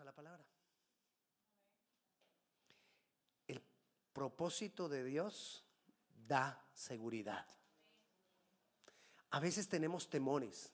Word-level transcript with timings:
A 0.00 0.04
la 0.04 0.12
palabra. 0.12 0.42
El 3.46 3.60
propósito 4.14 4.88
de 4.88 5.04
Dios 5.04 5.64
da 6.26 6.64
seguridad. 6.72 7.46
A 9.30 9.40
veces 9.40 9.68
tenemos 9.68 10.08
temores. 10.08 10.72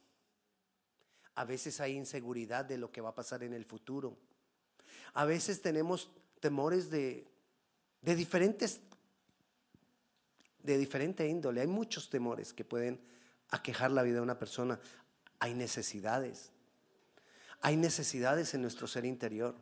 A 1.34 1.44
veces 1.44 1.80
hay 1.80 1.96
inseguridad 1.96 2.64
de 2.64 2.78
lo 2.78 2.92
que 2.92 3.00
va 3.00 3.08
a 3.08 3.14
pasar 3.14 3.42
en 3.42 3.54
el 3.54 3.64
futuro. 3.64 4.16
A 5.14 5.24
veces 5.24 5.62
tenemos 5.62 6.10
temores 6.40 6.88
de, 6.88 7.26
de 8.02 8.14
diferentes 8.14 8.80
de 10.62 10.78
diferente 10.78 11.26
índole. 11.26 11.60
Hay 11.60 11.66
muchos 11.66 12.08
temores 12.08 12.52
que 12.52 12.64
pueden 12.64 13.00
aquejar 13.50 13.90
la 13.90 14.02
vida 14.02 14.16
de 14.16 14.22
una 14.22 14.38
persona. 14.38 14.78
Hay 15.40 15.54
necesidades. 15.54 16.52
Hay 17.60 17.76
necesidades 17.76 18.54
en 18.54 18.62
nuestro 18.62 18.86
ser 18.86 19.04
interior. 19.04 19.54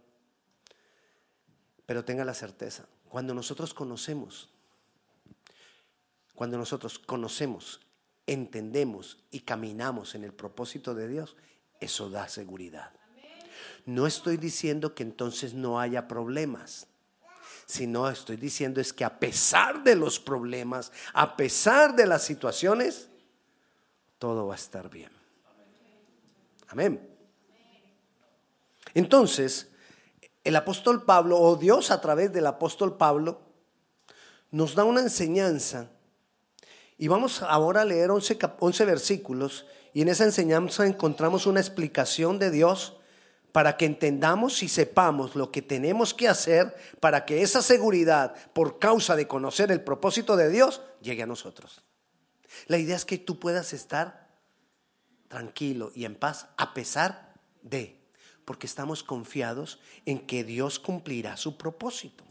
Pero 1.86 2.04
tenga 2.04 2.24
la 2.24 2.34
certeza, 2.34 2.84
cuando 3.08 3.32
nosotros 3.32 3.72
conocemos, 3.72 4.50
cuando 6.34 6.58
nosotros 6.58 6.98
conocemos, 6.98 7.80
entendemos 8.26 9.18
y 9.30 9.40
caminamos 9.40 10.16
en 10.16 10.24
el 10.24 10.32
propósito 10.32 10.94
de 10.94 11.06
Dios, 11.06 11.36
eso 11.80 12.10
da 12.10 12.28
seguridad. 12.28 12.92
No 13.86 14.06
estoy 14.08 14.36
diciendo 14.36 14.94
que 14.94 15.04
entonces 15.04 15.54
no 15.54 15.78
haya 15.78 16.08
problemas, 16.08 16.88
sino 17.66 18.08
estoy 18.08 18.36
diciendo 18.36 18.80
es 18.80 18.92
que 18.92 19.04
a 19.04 19.18
pesar 19.18 19.84
de 19.84 19.94
los 19.94 20.18
problemas, 20.18 20.92
a 21.12 21.36
pesar 21.36 21.94
de 21.94 22.06
las 22.06 22.24
situaciones, 22.24 23.08
todo 24.18 24.48
va 24.48 24.54
a 24.54 24.56
estar 24.56 24.90
bien. 24.90 25.10
Amén. 26.68 27.15
Entonces, 28.94 29.68
el 30.44 30.56
apóstol 30.56 31.04
Pablo, 31.04 31.38
o 31.38 31.56
Dios 31.56 31.90
a 31.90 32.00
través 32.00 32.32
del 32.32 32.46
apóstol 32.46 32.96
Pablo, 32.96 33.40
nos 34.50 34.74
da 34.74 34.84
una 34.84 35.00
enseñanza. 35.00 35.90
Y 36.98 37.08
vamos 37.08 37.42
ahora 37.42 37.82
a 37.82 37.84
leer 37.84 38.10
11, 38.10 38.38
11 38.58 38.84
versículos. 38.84 39.66
Y 39.92 40.02
en 40.02 40.08
esa 40.08 40.24
enseñanza 40.24 40.86
encontramos 40.86 41.46
una 41.46 41.60
explicación 41.60 42.38
de 42.38 42.50
Dios 42.50 42.96
para 43.52 43.76
que 43.78 43.86
entendamos 43.86 44.62
y 44.62 44.68
sepamos 44.68 45.34
lo 45.34 45.50
que 45.50 45.62
tenemos 45.62 46.12
que 46.12 46.28
hacer 46.28 46.76
para 47.00 47.24
que 47.24 47.40
esa 47.40 47.62
seguridad, 47.62 48.34
por 48.52 48.78
causa 48.78 49.16
de 49.16 49.26
conocer 49.26 49.72
el 49.72 49.80
propósito 49.80 50.36
de 50.36 50.50
Dios, 50.50 50.82
llegue 51.00 51.22
a 51.22 51.26
nosotros. 51.26 51.82
La 52.66 52.76
idea 52.78 52.96
es 52.96 53.04
que 53.04 53.18
tú 53.18 53.38
puedas 53.38 53.72
estar 53.72 54.28
tranquilo 55.28 55.90
y 55.94 56.04
en 56.04 56.16
paz 56.16 56.48
a 56.56 56.74
pesar 56.74 57.32
de 57.62 57.98
porque 58.46 58.68
estamos 58.68 59.02
confiados 59.02 59.80
en 60.06 60.20
que 60.20 60.44
Dios 60.44 60.78
cumplirá 60.78 61.36
su 61.36 61.58
propósito. 61.58 62.24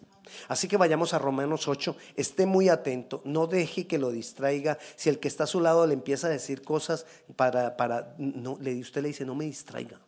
Así 0.48 0.68
que 0.68 0.78
vayamos 0.78 1.14
a 1.14 1.20
Romanos 1.20 1.68
8, 1.68 1.96
esté 2.16 2.48
muy 2.48 2.70
atento, 2.70 3.22
no 3.26 3.46
deje 3.46 3.86
que 3.86 4.00
lo 4.00 4.10
distraiga. 4.10 4.80
Si 4.96 5.10
el 5.10 5.20
que 5.20 5.28
está 5.28 5.44
a 5.44 5.48
su 5.48 5.60
lado 5.60 5.86
le 5.86 5.94
empieza 5.94 6.28
a 6.28 6.32
decir 6.32 6.64
cosas 6.64 7.06
para, 7.36 7.78
para 7.78 8.16
no, 8.18 8.54
usted 8.54 9.02
le 9.02 9.10
dice, 9.10 9.26
no 9.26 9.36
me 9.36 9.46
distraiga. 9.46 10.00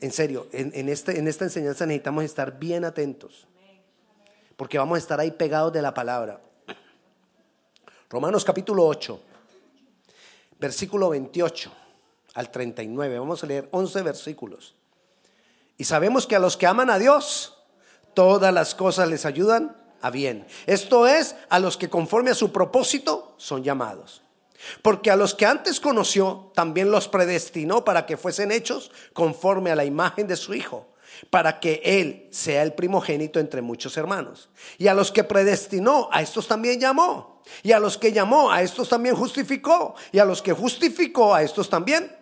En 0.00 0.10
serio, 0.10 0.48
en, 0.50 0.88
este, 0.88 1.16
en 1.16 1.28
esta 1.28 1.44
enseñanza 1.44 1.86
necesitamos 1.86 2.24
estar 2.24 2.58
bien 2.58 2.84
atentos, 2.84 3.46
porque 4.56 4.78
vamos 4.78 4.96
a 4.96 4.98
estar 4.98 5.20
ahí 5.20 5.30
pegados 5.30 5.72
de 5.72 5.82
la 5.82 5.94
palabra. 5.94 6.40
Romanos 8.08 8.44
capítulo 8.44 8.84
8, 8.86 9.20
versículo 10.58 11.10
28 11.10 11.81
al 12.34 12.50
39. 12.50 13.18
Vamos 13.18 13.42
a 13.42 13.46
leer 13.46 13.68
11 13.70 14.02
versículos. 14.02 14.74
Y 15.76 15.84
sabemos 15.84 16.26
que 16.26 16.36
a 16.36 16.38
los 16.38 16.56
que 16.56 16.66
aman 16.66 16.90
a 16.90 16.98
Dios, 16.98 17.58
todas 18.14 18.52
las 18.52 18.74
cosas 18.74 19.08
les 19.08 19.24
ayudan 19.24 19.76
a 20.00 20.10
bien. 20.10 20.46
Esto 20.66 21.06
es, 21.06 21.36
a 21.48 21.58
los 21.58 21.76
que 21.76 21.88
conforme 21.88 22.30
a 22.30 22.34
su 22.34 22.52
propósito 22.52 23.34
son 23.38 23.62
llamados. 23.62 24.22
Porque 24.82 25.10
a 25.10 25.16
los 25.16 25.34
que 25.34 25.46
antes 25.46 25.80
conoció, 25.80 26.52
también 26.54 26.90
los 26.90 27.08
predestinó 27.08 27.84
para 27.84 28.06
que 28.06 28.16
fuesen 28.16 28.52
hechos 28.52 28.92
conforme 29.12 29.70
a 29.70 29.76
la 29.76 29.84
imagen 29.84 30.28
de 30.28 30.36
su 30.36 30.54
Hijo, 30.54 30.88
para 31.30 31.58
que 31.58 31.80
Él 31.84 32.28
sea 32.30 32.62
el 32.62 32.74
primogénito 32.74 33.40
entre 33.40 33.60
muchos 33.60 33.96
hermanos. 33.96 34.50
Y 34.78 34.86
a 34.86 34.94
los 34.94 35.10
que 35.10 35.24
predestinó, 35.24 36.08
a 36.12 36.22
estos 36.22 36.46
también 36.46 36.78
llamó. 36.78 37.42
Y 37.64 37.72
a 37.72 37.80
los 37.80 37.98
que 37.98 38.12
llamó, 38.12 38.52
a 38.52 38.62
estos 38.62 38.88
también 38.88 39.16
justificó. 39.16 39.96
Y 40.12 40.20
a 40.20 40.24
los 40.24 40.42
que 40.42 40.52
justificó, 40.52 41.34
a 41.34 41.42
estos 41.42 41.68
también 41.68 42.21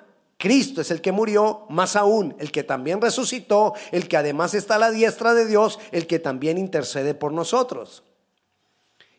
Cristo 0.41 0.81
es 0.81 0.89
el 0.89 1.01
que 1.01 1.11
murió, 1.11 1.67
más 1.69 1.95
aún, 1.95 2.35
el 2.39 2.51
que 2.51 2.63
también 2.63 2.99
resucitó, 2.99 3.75
el 3.91 4.07
que 4.07 4.17
además 4.17 4.55
está 4.55 4.75
a 4.75 4.79
la 4.79 4.89
diestra 4.89 5.35
de 5.35 5.45
Dios, 5.45 5.77
el 5.91 6.07
que 6.07 6.17
también 6.17 6.57
intercede 6.57 7.13
por 7.13 7.31
nosotros. 7.31 8.01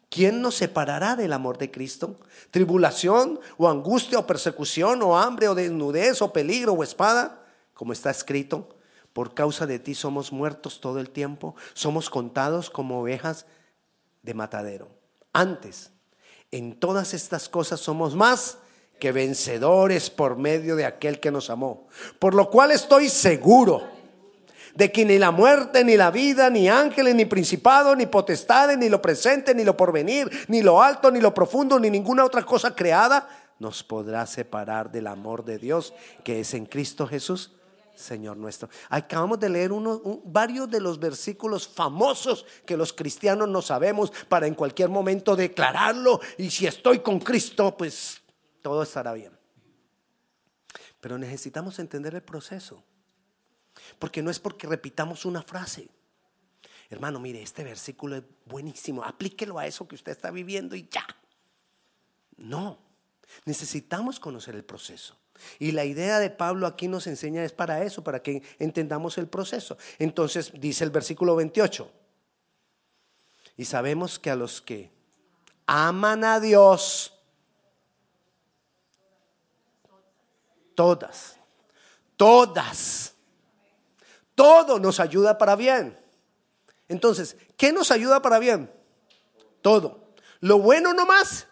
¿Quién 0.08 0.42
nos 0.42 0.56
separará 0.56 1.14
del 1.14 1.32
amor 1.32 1.58
de 1.58 1.70
Cristo? 1.70 2.16
¿Tribulación 2.50 3.38
o 3.56 3.68
angustia 3.68 4.18
o 4.18 4.26
persecución 4.26 5.00
o 5.00 5.16
hambre 5.16 5.46
o 5.46 5.54
desnudez 5.54 6.20
o 6.22 6.32
peligro 6.32 6.72
o 6.72 6.82
espada? 6.82 7.46
Como 7.72 7.92
está 7.92 8.10
escrito, 8.10 8.70
por 9.12 9.32
causa 9.32 9.64
de 9.64 9.78
ti 9.78 9.94
somos 9.94 10.32
muertos 10.32 10.80
todo 10.80 10.98
el 10.98 11.08
tiempo, 11.08 11.54
somos 11.72 12.10
contados 12.10 12.68
como 12.68 13.00
ovejas 13.00 13.46
de 14.24 14.34
matadero. 14.34 14.88
Antes, 15.32 15.92
en 16.50 16.80
todas 16.80 17.14
estas 17.14 17.48
cosas 17.48 17.78
somos 17.78 18.16
más 18.16 18.58
que 19.02 19.10
vencedores 19.10 20.10
por 20.10 20.36
medio 20.36 20.76
de 20.76 20.84
aquel 20.84 21.18
que 21.18 21.32
nos 21.32 21.50
amó. 21.50 21.88
Por 22.20 22.34
lo 22.34 22.48
cual 22.48 22.70
estoy 22.70 23.08
seguro 23.08 23.82
de 24.76 24.92
que 24.92 25.04
ni 25.04 25.18
la 25.18 25.32
muerte, 25.32 25.82
ni 25.82 25.96
la 25.96 26.12
vida, 26.12 26.48
ni 26.50 26.68
ángeles, 26.68 27.16
ni 27.16 27.24
principados, 27.24 27.96
ni 27.96 28.06
potestades, 28.06 28.78
ni 28.78 28.88
lo 28.88 29.02
presente, 29.02 29.56
ni 29.56 29.64
lo 29.64 29.76
porvenir, 29.76 30.30
ni 30.46 30.62
lo 30.62 30.80
alto, 30.80 31.10
ni 31.10 31.20
lo 31.20 31.34
profundo, 31.34 31.80
ni 31.80 31.90
ninguna 31.90 32.24
otra 32.24 32.44
cosa 32.44 32.76
creada 32.76 33.28
nos 33.58 33.82
podrá 33.82 34.24
separar 34.24 34.92
del 34.92 35.08
amor 35.08 35.44
de 35.44 35.58
Dios 35.58 35.94
que 36.22 36.38
es 36.38 36.54
en 36.54 36.66
Cristo 36.66 37.08
Jesús. 37.08 37.50
Señor 37.96 38.36
nuestro. 38.36 38.68
Acabamos 38.88 39.40
de 39.40 39.48
leer 39.48 39.72
uno, 39.72 40.00
varios 40.24 40.70
de 40.70 40.80
los 40.80 41.00
versículos 41.00 41.66
famosos 41.66 42.46
que 42.64 42.76
los 42.76 42.92
cristianos 42.92 43.48
no 43.48 43.62
sabemos 43.62 44.12
para 44.28 44.46
en 44.46 44.54
cualquier 44.54 44.90
momento 44.90 45.34
declararlo 45.34 46.20
y 46.38 46.52
si 46.52 46.68
estoy 46.68 47.00
con 47.00 47.18
Cristo, 47.18 47.76
pues 47.76 48.21
todo 48.62 48.82
estará 48.82 49.12
bien. 49.12 49.36
Pero 51.00 51.18
necesitamos 51.18 51.78
entender 51.78 52.14
el 52.14 52.22
proceso. 52.22 52.82
Porque 53.98 54.22
no 54.22 54.30
es 54.30 54.38
porque 54.38 54.66
repitamos 54.66 55.24
una 55.24 55.42
frase. 55.42 55.88
Hermano, 56.90 57.18
mire, 57.18 57.42
este 57.42 57.64
versículo 57.64 58.16
es 58.16 58.22
buenísimo. 58.46 59.02
Aplíquelo 59.02 59.58
a 59.58 59.66
eso 59.66 59.88
que 59.88 59.94
usted 59.94 60.12
está 60.12 60.30
viviendo 60.30 60.76
y 60.76 60.88
ya. 60.90 61.06
No, 62.36 62.78
necesitamos 63.44 64.20
conocer 64.20 64.54
el 64.54 64.64
proceso. 64.64 65.16
Y 65.58 65.72
la 65.72 65.84
idea 65.84 66.18
de 66.18 66.30
Pablo 66.30 66.66
aquí 66.66 66.88
nos 66.88 67.06
enseña 67.06 67.44
es 67.44 67.52
para 67.52 67.82
eso, 67.82 68.04
para 68.04 68.22
que 68.22 68.42
entendamos 68.58 69.18
el 69.18 69.26
proceso. 69.26 69.76
Entonces 69.98 70.52
dice 70.54 70.84
el 70.84 70.90
versículo 70.90 71.34
28. 71.34 71.90
Y 73.56 73.64
sabemos 73.64 74.18
que 74.18 74.30
a 74.30 74.36
los 74.36 74.60
que 74.60 74.90
aman 75.66 76.24
a 76.24 76.40
Dios, 76.40 77.11
Todas. 80.74 81.36
Todas. 82.16 83.14
Todo 84.34 84.78
nos 84.78 85.00
ayuda 85.00 85.36
para 85.38 85.56
bien. 85.56 85.98
Entonces, 86.88 87.36
¿qué 87.56 87.72
nos 87.72 87.90
ayuda 87.90 88.20
para 88.20 88.38
bien? 88.38 88.70
Todo. 89.60 90.14
¿Lo 90.40 90.58
bueno 90.58 90.92
no 90.92 91.06
más? 91.06 91.46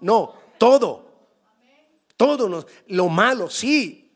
No, 0.00 0.34
todo. 0.58 1.04
Todo 2.16 2.48
nos, 2.48 2.66
lo 2.86 3.08
malo, 3.08 3.50
sí. 3.50 4.12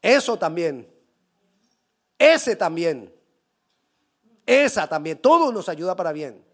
Eso 0.00 0.38
también. 0.38 0.90
Ese 2.18 2.56
también. 2.56 3.14
Esa 4.46 4.88
también. 4.88 5.18
Todo 5.18 5.52
nos 5.52 5.68
ayuda 5.68 5.94
para 5.94 6.12
bien. 6.12 6.44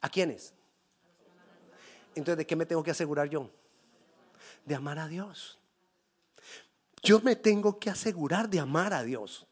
¿A 0.00 0.08
quiénes? 0.08 0.54
Entonces, 2.14 2.38
¿de 2.38 2.46
qué 2.46 2.56
me 2.56 2.66
tengo 2.66 2.82
que 2.82 2.90
asegurar 2.90 3.28
yo? 3.28 3.50
De 4.64 4.74
amar 4.74 4.98
a 4.98 5.08
Dios. 5.08 5.58
Yo 7.02 7.20
me 7.20 7.36
tengo 7.36 7.78
que 7.78 7.90
asegurar 7.90 8.48
de 8.48 8.60
amar 8.60 8.94
a 8.94 9.02
Dios. 9.02 9.46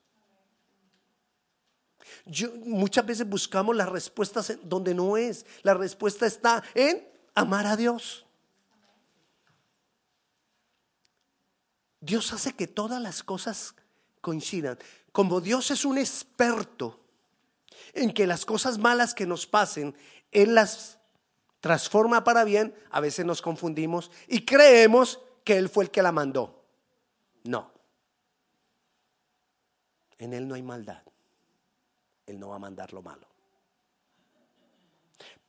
Yo, 2.24 2.52
muchas 2.64 3.04
veces 3.04 3.28
buscamos 3.28 3.74
las 3.74 3.88
respuestas 3.88 4.58
donde 4.62 4.94
no 4.94 5.16
es. 5.16 5.44
La 5.62 5.74
respuesta 5.74 6.26
está 6.26 6.62
en 6.74 7.06
amar 7.34 7.66
a 7.66 7.76
Dios. 7.76 8.26
Dios 12.00 12.32
hace 12.32 12.54
que 12.54 12.66
todas 12.66 13.02
las 13.02 13.22
cosas 13.22 13.74
coincidan. 14.20 14.78
Como 15.12 15.40
Dios 15.40 15.70
es 15.70 15.84
un 15.84 15.98
experto 15.98 17.00
en 17.92 18.12
que 18.12 18.26
las 18.26 18.44
cosas 18.44 18.78
malas 18.78 19.14
que 19.14 19.26
nos 19.26 19.46
pasen, 19.46 19.94
Él 20.30 20.54
las 20.54 20.99
transforma 21.60 22.24
para 22.24 22.44
bien, 22.44 22.74
a 22.90 23.00
veces 23.00 23.24
nos 23.24 23.42
confundimos 23.42 24.10
y 24.26 24.44
creemos 24.44 25.20
que 25.44 25.56
Él 25.56 25.68
fue 25.68 25.84
el 25.84 25.90
que 25.90 26.02
la 26.02 26.12
mandó. 26.12 26.64
No. 27.44 27.70
En 30.18 30.32
Él 30.32 30.48
no 30.48 30.54
hay 30.54 30.62
maldad. 30.62 31.02
Él 32.26 32.38
no 32.38 32.48
va 32.48 32.56
a 32.56 32.60
mandar 32.60 32.92
lo 32.92 33.02
malo. 33.02 33.26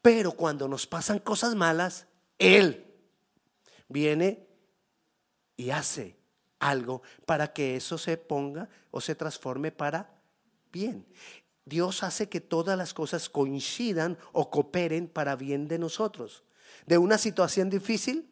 Pero 0.01 0.31
cuando 0.31 0.67
nos 0.67 0.87
pasan 0.87 1.19
cosas 1.19 1.55
malas, 1.55 2.07
Él 2.39 2.91
viene 3.87 4.47
y 5.57 5.69
hace 5.69 6.17
algo 6.59 7.01
para 7.25 7.53
que 7.53 7.75
eso 7.75 7.97
se 7.97 8.17
ponga 8.17 8.69
o 8.89 9.01
se 9.01 9.15
transforme 9.15 9.71
para 9.71 10.09
bien. 10.71 11.05
Dios 11.65 12.03
hace 12.03 12.29
que 12.29 12.41
todas 12.41 12.77
las 12.77 12.93
cosas 12.93 13.29
coincidan 13.29 14.17
o 14.31 14.49
cooperen 14.49 15.07
para 15.07 15.35
bien 15.35 15.67
de 15.67 15.79
nosotros. 15.79 16.43
De 16.85 16.97
una 16.97 17.17
situación 17.17 17.69
difícil, 17.69 18.29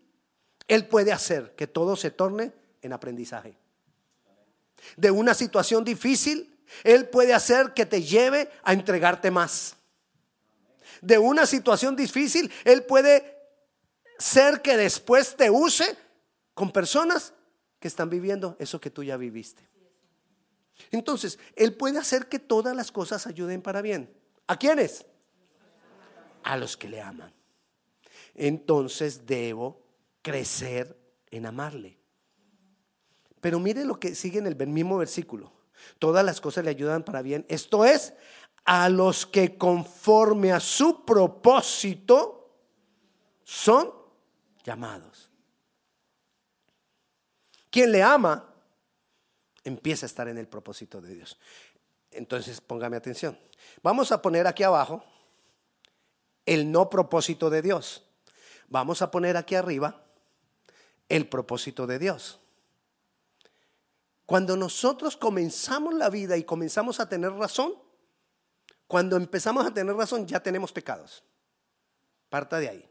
Él 0.68 0.88
puede 0.88 1.12
hacer 1.12 1.56
que 1.56 1.68
todo 1.68 1.96
se 1.96 2.12
torne 2.12 2.54
en 2.81 2.94
aprendizaje. 2.94 3.58
De 4.98 5.12
una 5.12 5.34
situación 5.34 5.84
difícil, 5.84 6.58
Él 6.84 7.08
puede 7.10 7.34
hacer 7.34 7.74
que 7.74 7.86
te 7.86 8.02
lleve 8.02 8.50
a 8.64 8.74
entregarte 8.74 9.30
más. 9.30 9.76
De 11.02 11.18
una 11.18 11.46
situación 11.46 11.96
difícil, 11.96 12.52
Él 12.66 12.84
puede 12.84 13.38
ser 14.18 14.62
que 14.62 14.76
después 14.76 15.36
te 15.36 15.50
use 15.50 15.98
con 16.54 16.72
personas 16.72 17.34
que 17.80 17.88
están 17.88 18.10
viviendo 18.10 18.56
eso 18.60 18.81
que 18.81 18.90
tú 18.90 19.04
ya 19.04 19.16
viviste. 19.16 19.69
Entonces, 20.92 21.40
Él 21.56 21.76
puede 21.76 22.00
hacer 22.00 22.28
que 22.28 22.40
todas 22.40 22.76
las 22.76 22.92
cosas 22.92 23.28
ayuden 23.28 23.62
para 23.62 23.81
bien. 23.81 24.14
¿A 24.48 24.58
quiénes? 24.58 25.06
A 26.44 26.58
los 26.58 26.78
que 26.78 26.90
le 26.90 27.02
aman. 27.02 27.34
Entonces 28.36 29.26
debo 29.26 29.81
crecer 30.22 30.98
en 31.30 31.46
amarle. 31.46 31.98
Pero 33.42 33.60
mire 33.60 33.86
lo 33.86 34.00
que 34.00 34.16
sigue 34.16 34.40
en 34.40 34.48
el 34.48 34.56
mismo 34.68 34.98
versículo. 34.98 35.52
Todas 35.98 36.26
las 36.26 36.42
cosas 36.42 36.64
le 36.64 36.72
ayudan 36.72 37.04
para 37.04 37.22
bien. 37.22 37.46
Esto 37.48 37.86
es, 37.86 38.14
a 38.66 38.90
los 38.90 39.26
que 39.26 39.58
conforme 39.58 40.52
a 40.52 40.60
su 40.60 41.06
propósito 41.06 42.40
son 43.44 43.92
llamados. 44.64 45.31
Quien 47.70 47.92
le 47.92 48.04
ama 48.04 48.49
empieza 49.69 50.06
a 50.06 50.07
estar 50.07 50.27
en 50.27 50.38
el 50.38 50.48
propósito 50.48 51.01
de 51.01 51.13
Dios. 51.16 51.39
Entonces, 52.12 52.60
póngame 52.60 52.98
atención. 52.98 53.39
Vamos 53.81 54.12
a 54.12 54.21
poner 54.21 54.48
aquí 54.48 54.63
abajo 54.63 55.04
el 56.45 56.71
no 56.71 56.89
propósito 56.89 57.50
de 57.50 57.62
Dios. 57.62 58.04
Vamos 58.68 59.01
a 59.01 59.12
poner 59.12 59.38
aquí 59.38 59.56
arriba 59.56 60.04
el 61.07 61.27
propósito 61.27 61.88
de 61.88 62.00
Dios. 62.00 62.39
Cuando 64.25 64.56
nosotros 64.56 65.18
comenzamos 65.18 65.94
la 65.94 66.10
vida 66.10 66.38
y 66.38 66.44
comenzamos 66.44 67.00
a 67.00 67.10
tener 67.10 67.31
razón, 67.31 67.74
cuando 68.88 69.16
empezamos 69.16 69.66
a 69.66 69.74
tener 69.74 69.95
razón 69.95 70.27
ya 70.27 70.42
tenemos 70.42 70.71
pecados. 70.71 71.24
Parta 72.30 72.60
de 72.60 72.69
ahí. 72.69 72.89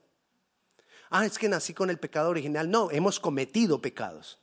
Ah, 1.11 1.25
es 1.25 1.39
que 1.39 1.49
nací 1.49 1.75
con 1.75 1.91
el 1.91 1.99
pecado 1.99 2.31
original. 2.31 2.71
No, 2.71 2.91
hemos 2.91 3.21
cometido 3.21 3.81
pecados. 3.81 4.41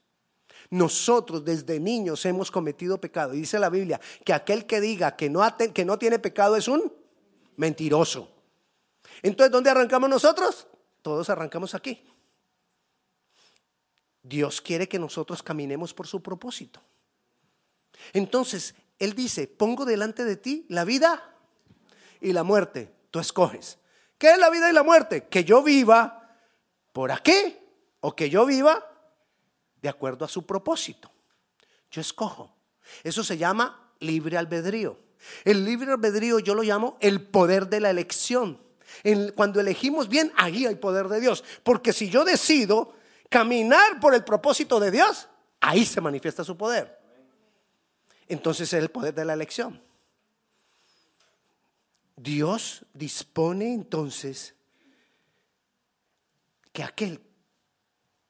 Nosotros 0.69 1.45
desde 1.45 1.79
niños 1.79 2.25
hemos 2.25 2.51
cometido 2.51 3.00
pecado. 3.00 3.33
Y 3.33 3.39
dice 3.39 3.59
la 3.59 3.69
Biblia 3.69 4.00
que 4.23 4.33
aquel 4.33 4.65
que 4.65 4.81
diga 4.81 5.15
que 5.15 5.29
no, 5.29 5.41
que 5.73 5.85
no 5.85 5.97
tiene 6.00 6.19
pecado 6.19 6.56
es 6.56 6.67
un 6.67 6.91
mentiroso. 7.56 8.31
Entonces, 9.21 9.51
¿dónde 9.51 9.69
arrancamos 9.69 10.09
nosotros? 10.09 10.67
Todos 11.01 11.29
arrancamos 11.29 11.75
aquí. 11.75 12.03
Dios 14.23 14.59
quiere 14.59 14.89
que 14.89 14.97
nosotros 14.97 15.44
caminemos 15.44 15.94
por 15.94 16.07
su 16.07 16.21
propósito. 16.21 16.81
Entonces, 18.11 18.75
Él 18.97 19.13
dice, 19.13 19.47
pongo 19.47 19.85
delante 19.85 20.25
de 20.25 20.35
ti 20.35 20.65
la 20.69 20.83
vida 20.83 21.35
y 22.21 22.33
la 22.33 22.44
muerte. 22.44 22.91
Tú 23.11 23.19
escoges. 23.19 23.77
¿Qué 24.18 24.31
es 24.31 24.38
la 24.39 24.50
vida 24.50 24.69
y 24.69 24.73
la 24.73 24.83
muerte? 24.83 25.27
Que 25.27 25.44
yo 25.44 25.61
viva 25.61 26.38
por 26.91 27.11
aquí 27.11 27.57
o 28.00 28.15
que 28.15 28.29
yo 28.29 28.45
viva 28.45 28.94
de 29.85 29.89
acuerdo 29.89 30.25
a 30.25 30.27
su 30.27 30.47
propósito. 30.47 31.11
Yo 31.91 32.01
escojo. 32.01 32.51
Eso 33.03 33.23
se 33.23 33.37
llama 33.37 33.91
libre 33.99 34.35
albedrío. 34.35 34.97
El 35.43 35.63
libre 35.63 35.91
albedrío 35.91 36.39
yo 36.39 36.55
lo 36.55 36.63
llamo 36.63 36.97
el 37.01 37.21
poder 37.21 37.69
de 37.69 37.79
la 37.79 37.91
elección. 37.91 38.59
cuando 39.35 39.59
elegimos 39.59 40.09
bien, 40.09 40.33
ahí 40.37 40.65
hay 40.65 40.73
poder 40.73 41.07
de 41.07 41.19
Dios. 41.19 41.43
Porque 41.61 41.93
si 41.93 42.09
yo 42.09 42.25
decido 42.25 42.95
caminar 43.29 43.99
por 43.99 44.15
el 44.15 44.23
propósito 44.23 44.79
de 44.79 44.89
Dios, 44.89 45.27
ahí 45.59 45.85
se 45.85 46.01
manifiesta 46.01 46.43
su 46.43 46.57
poder. 46.57 46.99
Entonces 48.27 48.73
es 48.73 48.81
el 48.81 48.89
poder 48.89 49.13
de 49.13 49.23
la 49.23 49.33
elección. 49.33 49.79
Dios 52.15 52.83
dispone 52.91 53.71
entonces 53.71 54.55
que 56.73 56.81
aquel 56.81 57.21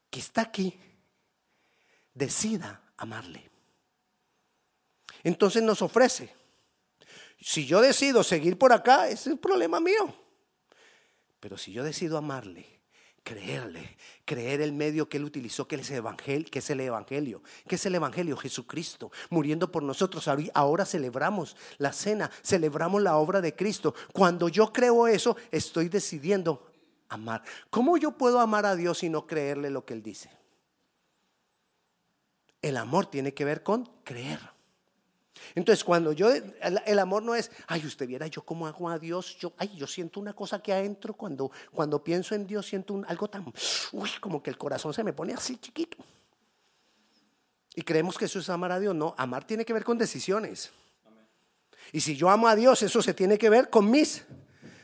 que 0.09 0.19
está 0.19 0.41
aquí 0.41 0.77
decida 2.15 2.81
amarle. 2.97 3.51
Entonces 5.23 5.61
nos 5.61 5.83
ofrece. 5.83 6.33
Si 7.39 7.67
yo 7.67 7.81
decido 7.81 8.23
seguir 8.23 8.57
por 8.57 8.73
acá, 8.73 9.07
ese 9.07 9.13
es 9.13 9.27
el 9.27 9.37
problema 9.37 9.79
mío. 9.79 10.15
Pero 11.39 11.57
si 11.57 11.71
yo 11.71 11.83
decido 11.83 12.17
amarle, 12.17 12.65
creerle, 13.23 13.97
creer 14.23 14.61
el 14.61 14.71
medio 14.71 15.09
que 15.09 15.17
él 15.17 15.25
utilizó, 15.25 15.67
que 15.67 15.75
es 15.75 15.91
el 15.91 15.97
evangelio, 15.97 16.47
que 16.49 16.59
es 16.59 16.69
el 16.69 16.79
evangelio, 16.79 17.43
que 17.67 17.75
es 17.75 17.85
el 17.85 17.95
evangelio 17.95 18.37
Jesucristo, 18.37 19.11
muriendo 19.29 19.71
por 19.71 19.83
nosotros. 19.83 20.27
Ahora 20.53 20.85
celebramos 20.85 21.55
la 21.77 21.91
cena, 21.91 22.31
celebramos 22.43 23.01
la 23.01 23.17
obra 23.17 23.41
de 23.41 23.55
Cristo. 23.55 23.93
Cuando 24.13 24.47
yo 24.47 24.71
creo 24.71 25.07
eso, 25.07 25.35
estoy 25.51 25.89
decidiendo 25.89 26.71
amar. 27.09 27.43
¿Cómo 27.69 27.97
yo 27.97 28.11
puedo 28.11 28.39
amar 28.39 28.65
a 28.65 28.75
Dios 28.75 29.03
y 29.03 29.09
no 29.09 29.27
creerle 29.27 29.69
lo 29.69 29.85
que 29.85 29.93
él 29.93 30.03
dice? 30.03 30.44
El 32.65 32.77
amor 32.77 33.05
tiene 33.05 33.31
que 33.31 33.45
ver 33.45 33.61
con 33.61 33.87
creer. 34.03 34.39
Entonces, 35.53 35.83
cuando 35.83 36.13
yo, 36.13 36.31
el, 36.33 36.97
amor 36.97 37.21
no 37.21 37.35
es, 37.35 37.51
ay, 37.67 37.85
usted 37.85 38.07
viera 38.07 38.25
yo 38.25 38.41
cómo 38.41 38.65
hago 38.65 38.89
a 38.89 38.97
Dios, 38.97 39.37
yo, 39.37 39.53
ay, 39.59 39.71
yo 39.75 39.85
siento 39.85 40.19
una 40.19 40.33
cosa 40.33 40.57
que 40.63 40.73
adentro 40.73 41.13
cuando, 41.13 41.51
cuando 41.71 42.03
pienso 42.03 42.33
en 42.33 42.47
Dios, 42.47 42.65
siento 42.65 43.03
algo 43.07 43.27
tan, 43.27 43.45
uy, 43.91 44.09
como 44.19 44.41
que 44.41 44.49
el 44.49 44.57
corazón 44.57 44.95
se 44.95 45.03
me 45.03 45.13
pone 45.13 45.35
así 45.35 45.57
chiquito. 45.57 45.97
Y 47.75 47.83
creemos 47.83 48.17
que 48.17 48.25
eso 48.25 48.39
es 48.39 48.49
amar 48.49 48.71
a 48.71 48.79
Dios. 48.79 48.95
No, 48.95 49.13
amar 49.15 49.45
tiene 49.45 49.63
que 49.63 49.71
ver 49.71 49.83
con 49.83 49.99
decisiones. 49.99 50.71
Y 51.91 52.01
si 52.01 52.15
yo 52.15 52.31
amo 52.31 52.47
a 52.47 52.55
Dios, 52.55 52.81
eso 52.81 52.99
se 53.03 53.13
tiene 53.13 53.37
que 53.37 53.51
ver 53.51 53.69
con 53.69 53.91
mis 53.91 54.25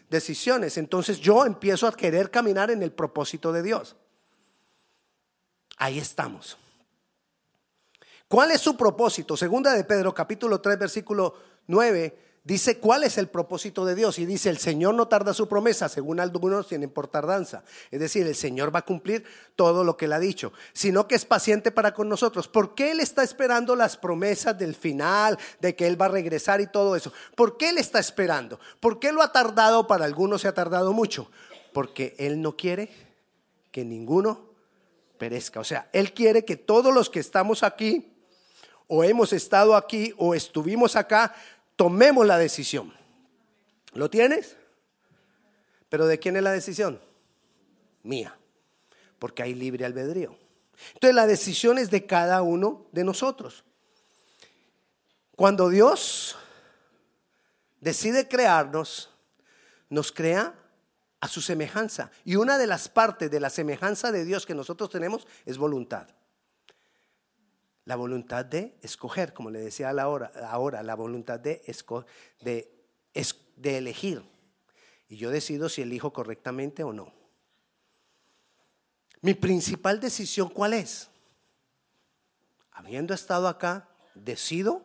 decisiones. 0.07 0.77
Entonces 0.77 1.19
yo 1.19 1.47
empiezo 1.47 1.87
a 1.87 1.95
querer 1.95 2.29
caminar 2.29 2.69
en 2.69 2.83
el 2.83 2.91
propósito 2.91 3.51
de 3.51 3.63
Dios. 3.63 3.95
Ahí 5.77 5.97
estamos. 5.97 6.59
¿Cuál 8.31 8.51
es 8.51 8.61
su 8.61 8.77
propósito? 8.77 9.35
Segunda 9.35 9.73
de 9.73 9.83
Pedro, 9.83 10.13
capítulo 10.13 10.61
3, 10.61 10.79
versículo 10.79 11.33
9, 11.67 12.17
dice 12.45 12.79
cuál 12.79 13.03
es 13.03 13.17
el 13.17 13.27
propósito 13.27 13.83
de 13.83 13.93
Dios. 13.93 14.19
Y 14.19 14.25
dice, 14.25 14.49
el 14.49 14.57
Señor 14.57 14.93
no 14.95 15.09
tarda 15.09 15.33
su 15.33 15.49
promesa, 15.49 15.89
según 15.89 16.21
algunos 16.21 16.69
tienen 16.69 16.91
por 16.91 17.09
tardanza. 17.09 17.65
Es 17.91 17.99
decir, 17.99 18.25
el 18.25 18.35
Señor 18.35 18.73
va 18.73 18.79
a 18.79 18.85
cumplir 18.85 19.25
todo 19.57 19.83
lo 19.83 19.97
que 19.97 20.05
él 20.05 20.13
ha 20.13 20.19
dicho, 20.19 20.53
sino 20.71 21.09
que 21.09 21.15
es 21.15 21.25
paciente 21.25 21.71
para 21.71 21.93
con 21.93 22.07
nosotros. 22.07 22.47
¿Por 22.47 22.73
qué 22.73 22.91
Él 22.91 23.01
está 23.01 23.21
esperando 23.21 23.75
las 23.75 23.97
promesas 23.97 24.57
del 24.57 24.75
final, 24.75 25.37
de 25.59 25.75
que 25.75 25.85
Él 25.85 26.01
va 26.01 26.05
a 26.05 26.07
regresar 26.07 26.61
y 26.61 26.67
todo 26.67 26.95
eso? 26.95 27.11
¿Por 27.35 27.57
qué 27.57 27.71
Él 27.71 27.79
está 27.79 27.99
esperando? 27.99 28.61
¿Por 28.79 28.97
qué 28.99 29.11
lo 29.11 29.23
ha 29.23 29.33
tardado? 29.33 29.87
Para 29.87 30.05
algunos 30.05 30.39
se 30.39 30.47
ha 30.47 30.53
tardado 30.53 30.93
mucho. 30.93 31.29
Porque 31.73 32.15
Él 32.17 32.41
no 32.41 32.55
quiere 32.55 32.93
que 33.73 33.83
ninguno 33.83 34.51
perezca. 35.17 35.59
O 35.59 35.65
sea, 35.65 35.89
Él 35.91 36.13
quiere 36.13 36.45
que 36.45 36.55
todos 36.55 36.93
los 36.93 37.09
que 37.09 37.19
estamos 37.19 37.63
aquí 37.63 38.10
o 38.93 39.05
hemos 39.05 39.31
estado 39.31 39.77
aquí 39.77 40.13
o 40.17 40.35
estuvimos 40.35 40.97
acá, 40.97 41.33
tomemos 41.77 42.27
la 42.27 42.37
decisión. 42.37 42.93
¿Lo 43.93 44.09
tienes? 44.09 44.57
Pero 45.87 46.07
¿de 46.07 46.19
quién 46.19 46.35
es 46.35 46.43
la 46.43 46.51
decisión? 46.51 46.99
Mía, 48.03 48.37
porque 49.17 49.43
hay 49.43 49.53
libre 49.53 49.85
albedrío. 49.85 50.35
Entonces 50.95 51.15
la 51.15 51.25
decisión 51.25 51.77
es 51.77 51.89
de 51.89 52.05
cada 52.05 52.41
uno 52.41 52.85
de 52.91 53.05
nosotros. 53.05 53.63
Cuando 55.37 55.69
Dios 55.69 56.35
decide 57.79 58.27
crearnos, 58.27 59.09
nos 59.87 60.11
crea 60.11 60.53
a 61.21 61.29
su 61.29 61.39
semejanza. 61.39 62.11
Y 62.25 62.35
una 62.35 62.57
de 62.57 62.67
las 62.67 62.89
partes 62.89 63.31
de 63.31 63.39
la 63.39 63.49
semejanza 63.49 64.11
de 64.11 64.25
Dios 64.25 64.45
que 64.45 64.53
nosotros 64.53 64.89
tenemos 64.89 65.25
es 65.45 65.57
voluntad. 65.57 66.09
La 67.85 67.95
voluntad 67.95 68.45
de 68.45 68.77
escoger, 68.81 69.33
como 69.33 69.49
le 69.49 69.59
decía 69.59 69.89
ahora, 69.89 70.31
ahora 70.49 70.83
la 70.83 70.95
voluntad 70.95 71.39
de, 71.39 71.61
de, 72.41 72.71
de 73.55 73.77
elegir. 73.77 74.23
Y 75.07 75.17
yo 75.17 75.29
decido 75.29 75.67
si 75.67 75.81
elijo 75.81 76.13
correctamente 76.13 76.83
o 76.83 76.93
no. 76.93 77.13
Mi 79.21 79.33
principal 79.33 79.99
decisión, 79.99 80.49
¿cuál 80.49 80.73
es? 80.73 81.09
Habiendo 82.71 83.13
estado 83.13 83.47
acá, 83.47 83.87
decido 84.15 84.83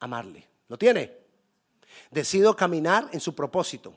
amarle. 0.00 0.48
¿Lo 0.68 0.76
tiene? 0.76 1.16
Decido 2.10 2.56
caminar 2.56 3.08
en 3.12 3.20
su 3.20 3.34
propósito. 3.34 3.96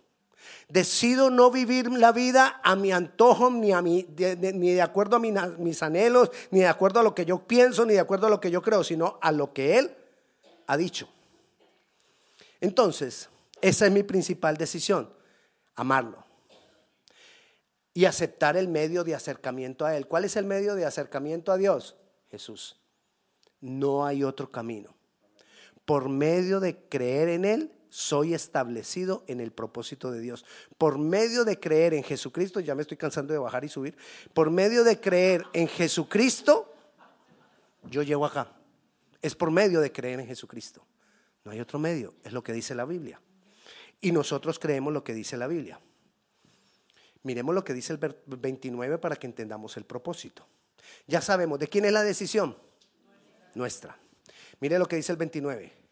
Decido 0.70 1.30
no 1.30 1.52
vivir 1.52 1.92
la 1.92 2.12
vida 2.12 2.60
a 2.64 2.76
mi 2.76 2.92
antojo, 2.92 3.50
ni, 3.52 3.72
a 3.72 3.82
mi, 3.82 4.08
ni 4.18 4.74
de 4.74 4.82
acuerdo 4.82 5.18
a 5.18 5.20
mis 5.20 5.84
anhelos, 5.84 6.32
ni 6.52 6.62
de 6.62 6.68
acuerdo 6.68 7.00
a 7.00 7.04
lo 7.04 7.14
que 7.14 7.26
yo 7.26 7.40
pienso, 7.40 7.86
ni 7.86 7.94
de 7.94 8.00
acuerdo 8.00 8.28
a 8.28 8.30
lo 8.30 8.40
que 8.40 8.52
yo 8.52 8.62
creo, 8.62 8.84
sino 8.84 9.20
a 9.22 9.32
lo 9.32 9.54
que 9.54 9.78
Él 9.78 9.96
ha 10.68 10.78
dicho. 10.78 11.08
Entonces, 12.62 13.30
esa 13.62 13.86
es 13.86 13.92
mi 13.92 14.04
principal 14.04 14.58
decisión, 14.58 15.10
amarlo. 15.76 16.24
Y 17.94 18.06
aceptar 18.06 18.58
el 18.58 18.68
medio 18.68 19.04
de 19.04 19.16
acercamiento 19.16 19.86
a 19.86 19.96
Él. 19.96 20.08
¿Cuál 20.08 20.26
es 20.26 20.36
el 20.36 20.46
medio 20.46 20.76
de 20.76 20.86
acercamiento 20.86 21.52
a 21.52 21.58
Dios? 21.58 21.96
Jesús. 22.30 22.78
No 23.62 24.06
hay 24.06 24.24
otro 24.24 24.52
camino. 24.52 24.96
Por 25.86 26.10
medio 26.10 26.60
de 26.60 26.78
creer 26.90 27.30
en 27.30 27.46
Él, 27.46 27.72
soy 27.96 28.34
establecido 28.34 29.24
en 29.26 29.40
el 29.40 29.54
propósito 29.54 30.12
de 30.12 30.20
Dios. 30.20 30.44
Por 30.78 30.98
medio 30.98 31.46
de 31.46 31.62
creer 31.62 31.94
en 31.94 32.04
Jesucristo, 32.04 32.60
ya 32.60 32.76
me 32.76 32.82
estoy 32.82 32.98
cansando 32.98 33.32
de 33.32 33.40
bajar 33.40 33.64
y 33.64 33.70
subir, 33.70 33.96
por 34.34 34.52
medio 34.52 34.84
de 34.84 35.00
creer 35.00 35.46
en 35.54 35.70
Jesucristo, 35.70 36.74
yo 37.90 38.04
llego 38.04 38.26
acá. 38.26 38.52
Es 39.22 39.34
por 39.34 39.50
medio 39.50 39.80
de 39.80 39.94
creer 39.94 40.20
en 40.20 40.28
Jesucristo. 40.28 40.86
No 41.46 41.54
hay 41.54 41.62
otro 41.62 41.80
medio, 41.80 42.14
es 42.26 42.34
lo 42.34 42.44
que 42.44 42.52
dice 42.52 42.76
la 42.76 42.84
Biblia. 42.84 43.22
Y 44.02 44.12
nosotros 44.12 44.60
creemos 44.60 44.92
lo 44.92 45.06
que 45.06 45.14
dice 45.14 45.38
la 45.38 45.48
Biblia. 45.48 45.80
Miremos 47.24 47.56
lo 47.56 47.64
que 47.64 47.74
dice 47.74 47.94
el 47.94 48.00
29 48.26 48.98
para 48.98 49.16
que 49.16 49.26
entendamos 49.26 49.78
el 49.78 49.86
propósito. 49.86 50.46
Ya 51.08 51.22
sabemos, 51.22 51.60
¿de 51.60 51.70
quién 51.70 51.86
es 51.86 51.94
la 51.94 52.04
decisión? 52.04 52.58
Nuestra. 53.54 53.98
Mire 54.60 54.78
lo 54.80 54.86
que 54.86 54.98
dice 54.98 55.14
el 55.14 55.18
29 55.18 55.85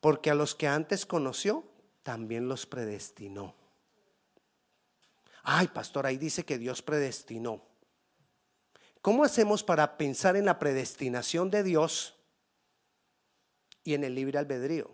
porque 0.00 0.30
a 0.30 0.34
los 0.34 0.54
que 0.54 0.66
antes 0.66 1.06
conoció, 1.06 1.64
también 2.02 2.48
los 2.48 2.66
predestinó. 2.66 3.54
Ay, 5.42 5.68
pastor, 5.68 6.06
ahí 6.06 6.16
dice 6.16 6.44
que 6.44 6.58
Dios 6.58 6.82
predestinó. 6.82 7.62
¿Cómo 9.02 9.24
hacemos 9.24 9.62
para 9.62 9.96
pensar 9.96 10.36
en 10.36 10.44
la 10.44 10.58
predestinación 10.58 11.50
de 11.50 11.62
Dios 11.62 12.14
y 13.82 13.94
en 13.94 14.04
el 14.04 14.14
libre 14.14 14.38
albedrío? 14.38 14.90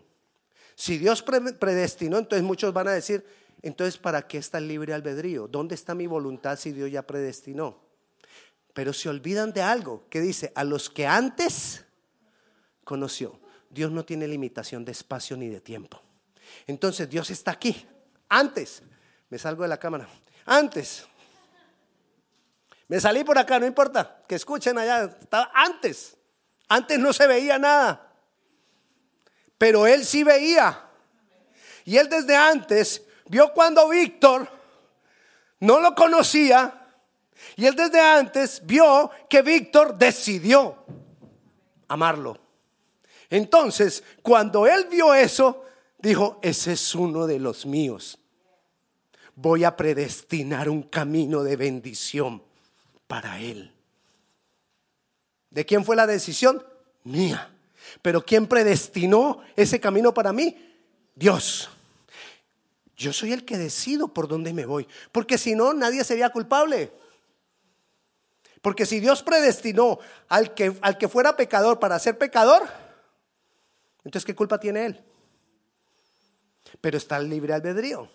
Si 0.75 0.97
Dios 0.97 1.23
predestinó, 1.23 2.17
entonces 2.17 2.43
muchos 2.43 2.71
van 2.73 2.87
a 2.87 2.93
decir, 2.93 3.25
entonces 3.61 3.97
¿para 3.97 4.27
qué 4.27 4.37
está 4.37 4.59
el 4.59 4.67
libre 4.67 4.93
albedrío? 4.93 5.47
¿Dónde 5.47 5.75
está 5.75 5.95
mi 5.95 6.07
voluntad 6.07 6.57
si 6.57 6.71
Dios 6.71 6.91
ya 6.91 7.01
predestinó? 7.01 7.79
Pero 8.73 8.93
se 8.93 9.09
olvidan 9.09 9.51
de 9.53 9.63
algo 9.63 10.05
que 10.09 10.21
dice, 10.21 10.51
a 10.55 10.63
los 10.63 10.89
que 10.89 11.07
antes 11.07 11.83
conoció. 12.83 13.39
Dios 13.69 13.91
no 13.91 14.05
tiene 14.05 14.27
limitación 14.27 14.85
de 14.85 14.91
espacio 14.91 15.37
ni 15.37 15.49
de 15.49 15.61
tiempo. 15.61 16.01
Entonces 16.65 17.09
Dios 17.09 17.29
está 17.29 17.51
aquí. 17.51 17.85
Antes, 18.29 18.81
me 19.29 19.37
salgo 19.37 19.63
de 19.63 19.69
la 19.69 19.77
cámara. 19.77 20.07
Antes, 20.45 21.05
me 22.87 22.99
salí 22.99 23.23
por 23.23 23.37
acá, 23.37 23.59
no 23.59 23.65
importa, 23.65 24.23
que 24.27 24.35
escuchen 24.35 24.77
allá. 24.77 25.17
Estaba 25.19 25.51
antes. 25.53 26.17
Antes 26.69 26.99
no 26.99 27.11
se 27.13 27.27
veía 27.27 27.57
nada. 27.57 28.13
Pero 29.57 29.87
él 29.87 30.05
sí 30.05 30.23
veía. 30.23 30.85
Y 31.83 31.97
él 31.97 32.09
desde 32.09 32.35
antes 32.35 33.03
vio 33.27 33.53
cuando 33.53 33.89
Víctor 33.89 34.49
no 35.59 35.79
lo 35.79 35.95
conocía. 35.95 36.87
Y 37.55 37.65
él 37.65 37.75
desde 37.75 37.99
antes 37.99 38.65
vio 38.65 39.11
que 39.29 39.41
Víctor 39.41 39.97
decidió 39.97 40.85
amarlo. 41.87 42.46
Entonces, 43.29 44.03
cuando 44.21 44.67
él 44.67 44.87
vio 44.89 45.13
eso, 45.13 45.65
dijo, 45.97 46.39
ese 46.41 46.73
es 46.73 46.95
uno 46.95 47.27
de 47.27 47.39
los 47.39 47.65
míos. 47.65 48.19
Voy 49.35 49.63
a 49.63 49.75
predestinar 49.75 50.69
un 50.69 50.83
camino 50.83 51.43
de 51.43 51.55
bendición 51.55 52.41
para 53.07 53.39
él. 53.39 53.71
¿De 55.49 55.65
quién 55.65 55.83
fue 55.83 55.95
la 55.95 56.07
decisión? 56.07 56.63
Mía. 57.03 57.51
Pero 58.01 58.25
¿quién 58.25 58.47
predestinó 58.47 59.41
ese 59.55 59.79
camino 59.79 60.13
para 60.13 60.33
mí? 60.33 60.57
Dios. 61.15 61.69
Yo 62.95 63.13
soy 63.13 63.31
el 63.31 63.45
que 63.45 63.57
decido 63.57 64.07
por 64.07 64.27
dónde 64.27 64.53
me 64.53 64.65
voy, 64.65 64.87
porque 65.11 65.37
si 65.37 65.55
no, 65.55 65.73
nadie 65.73 66.03
sería 66.03 66.31
culpable. 66.31 66.91
Porque 68.61 68.87
si 68.87 68.99
Dios 68.99 69.21
predestinó 69.21 69.99
al 70.27 70.55
que, 70.55 70.75
al 70.81 70.97
que 70.97 71.07
fuera 71.07 71.37
pecador 71.37 71.79
para 71.79 71.99
ser 71.99 72.17
pecador, 72.17 72.67
entonces, 74.07 74.25
¿qué 74.25 74.33
culpa 74.33 74.57
tiene 74.57 74.85
él? 74.85 75.03
Pero 76.79 76.97
está 76.97 77.17
el 77.17 77.29
libre 77.29 77.53
albedrío. 77.53 78.09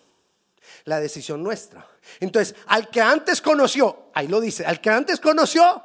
La 0.85 0.99
decisión 0.99 1.43
nuestra. 1.43 1.87
Entonces, 2.19 2.55
al 2.65 2.89
que 2.89 2.99
antes 2.99 3.41
conoció, 3.41 4.09
ahí 4.15 4.27
lo 4.27 4.41
dice, 4.41 4.65
al 4.65 4.81
que 4.81 4.89
antes 4.89 5.19
conoció, 5.19 5.83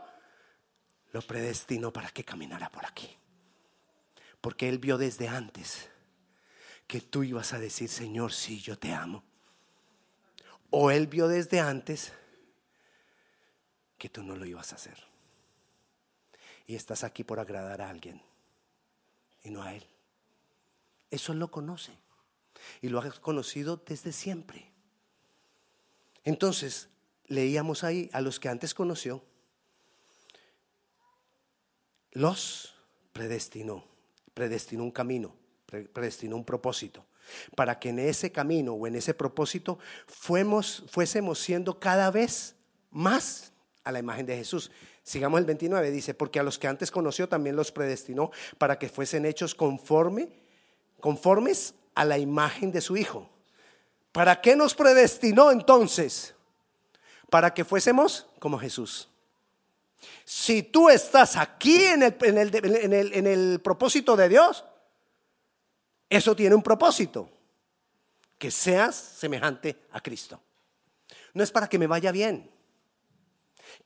lo 1.13 1.21
predestinó 1.21 1.93
para 1.93 2.09
que 2.09 2.25
caminara 2.25 2.71
por 2.71 2.87
aquí. 2.87 3.19
Porque 4.41 4.71
él 4.71 4.79
vio 4.79 4.97
desde 4.97 5.29
antes 5.29 5.91
que 6.87 7.03
tú 7.03 7.23
ibas 7.23 7.53
a 7.53 7.59
decir, 7.59 7.91
Señor, 7.91 8.33
sí, 8.33 8.63
yo 8.63 8.79
te 8.79 8.95
amo. 8.95 9.23
O 10.71 10.91
él 10.91 11.07
vio 11.07 11.29
desde 11.29 11.61
antes 11.61 12.15
que 13.99 14.09
tú 14.09 14.23
no 14.23 14.37
lo 14.37 14.47
ibas 14.47 14.73
a 14.73 14.77
hacer. 14.77 14.97
Y 16.67 16.77
estás 16.77 17.05
aquí 17.05 17.25
por 17.25 17.41
agradar 17.41 17.83
a 17.83 17.91
alguien 17.91 18.23
y 19.43 19.51
no 19.51 19.63
a 19.63 19.75
él. 19.75 19.87
Eso 21.11 21.35
lo 21.35 21.51
conoce. 21.51 21.93
Y 22.83 22.89
lo 22.89 23.01
ha 23.01 23.11
conocido 23.21 23.83
desde 23.87 24.13
siempre. 24.13 24.71
Entonces, 26.25 26.89
leíamos 27.27 27.85
ahí 27.85 28.11
a 28.13 28.21
los 28.21 28.41
que 28.41 28.49
antes 28.49 28.75
conoció, 28.75 29.23
los 32.13 32.75
predestinó, 33.13 33.85
predestinó 34.35 34.83
un 34.83 34.91
camino, 34.91 35.35
predestinó 35.93 36.37
un 36.37 36.45
propósito, 36.45 37.07
para 37.55 37.79
que 37.79 37.91
en 37.91 37.99
ese 38.01 38.33
camino 38.33 38.73
o 38.73 38.87
en 38.87 38.97
ese 38.97 39.15
propósito 39.15 39.79
fuésemos 40.07 41.39
siendo 41.39 41.79
cada 41.79 42.11
vez 42.11 42.57
más 42.91 43.53
a 43.85 43.93
la 43.93 44.01
imagen 44.01 44.27
de 44.27 44.37
Jesús. 44.37 44.71
Sigamos 45.03 45.39
el 45.39 45.47
29, 45.47 45.91
dice, 45.91 46.13
porque 46.15 46.41
a 46.41 46.43
los 46.43 46.59
que 46.59 46.67
antes 46.67 46.91
conoció 46.91 47.29
también 47.29 47.57
los 47.57 47.73
predestinó 47.73 48.31
para 48.59 48.79
que 48.79 48.89
fuesen 48.89 49.25
hechos 49.25 49.55
conforme 49.55 50.29
conformes 51.01 51.75
a 51.95 52.05
la 52.05 52.19
imagen 52.19 52.73
de 52.73 52.81
su 52.81 52.97
Hijo. 52.97 53.29
¿Para 54.13 54.41
qué 54.41 54.57
nos 54.57 54.75
predestinó 54.75 55.51
entonces? 55.51 56.35
Para 57.31 57.53
que 57.53 57.65
fuésemos 57.65 58.27
como 58.39 58.59
Jesús. 58.59 59.09
Si 60.25 60.63
tú 60.63 60.89
estás 60.89 61.37
aquí 61.37 61.85
en 61.85 62.03
el, 62.03 62.17
en 62.23 63.27
el, 63.27 63.61
propósito 63.61 64.17
de 64.17 64.29
Dios, 64.29 64.65
eso 66.09 66.37
tiene 66.37 66.55
un 66.55 66.63
propósito, 66.63 67.29
que 68.39 68.51
seas 68.51 68.95
semejante 68.95 69.77
a 69.93 70.01
Cristo. 70.01 70.41
No 71.35 71.43
es 71.43 71.51
para 71.51 71.69
que 71.69 71.79
me 71.79 71.87
vaya 71.87 72.13
bien. 72.13 72.51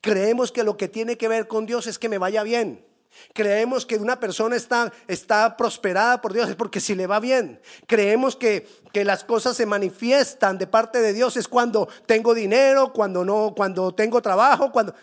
Creemos 0.01 0.51
que 0.51 0.63
lo 0.63 0.77
que 0.77 0.87
tiene 0.87 1.17
que 1.17 1.27
ver 1.27 1.47
con 1.47 1.65
Dios 1.65 1.87
es 1.87 1.97
que 1.97 2.09
me 2.09 2.17
vaya 2.17 2.43
bien. 2.43 2.85
Creemos 3.33 3.85
que 3.85 3.95
una 3.95 4.19
persona 4.19 4.55
está, 4.55 4.91
está 5.07 5.55
prosperada 5.57 6.21
por 6.21 6.33
Dios 6.33 6.49
es 6.49 6.55
porque 6.55 6.79
si 6.79 6.95
le 6.95 7.07
va 7.07 7.19
bien. 7.19 7.61
Creemos 7.87 8.35
que, 8.35 8.67
que, 8.91 9.05
las 9.05 9.23
cosas 9.23 9.55
se 9.55 9.65
manifiestan 9.65 10.57
de 10.57 10.67
parte 10.67 11.01
de 11.01 11.13
Dios 11.13 11.37
es 11.37 11.47
cuando 11.47 11.87
tengo 12.05 12.33
dinero, 12.33 12.93
cuando 12.93 13.23
no, 13.23 13.53
cuando 13.55 13.93
tengo 13.93 14.21
trabajo, 14.21 14.71
cuando 14.71 14.93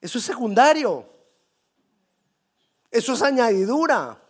eso 0.00 0.18
es 0.18 0.24
secundario. 0.24 1.08
Eso 2.90 3.14
es 3.14 3.22
añadidura. 3.22 4.20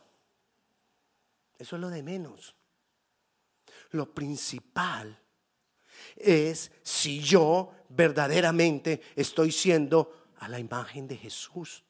Eso 1.58 1.76
es 1.76 1.80
lo 1.80 1.88
de 1.88 2.02
menos. 2.02 2.54
Lo 3.90 4.12
principal 4.12 5.18
es 6.16 6.70
si 6.82 7.20
yo 7.20 7.72
verdaderamente 7.88 9.00
estoy 9.16 9.52
siendo 9.52 10.26
a 10.38 10.48
la 10.48 10.58
imagen 10.58 11.06
de 11.08 11.16
Jesús 11.16 11.84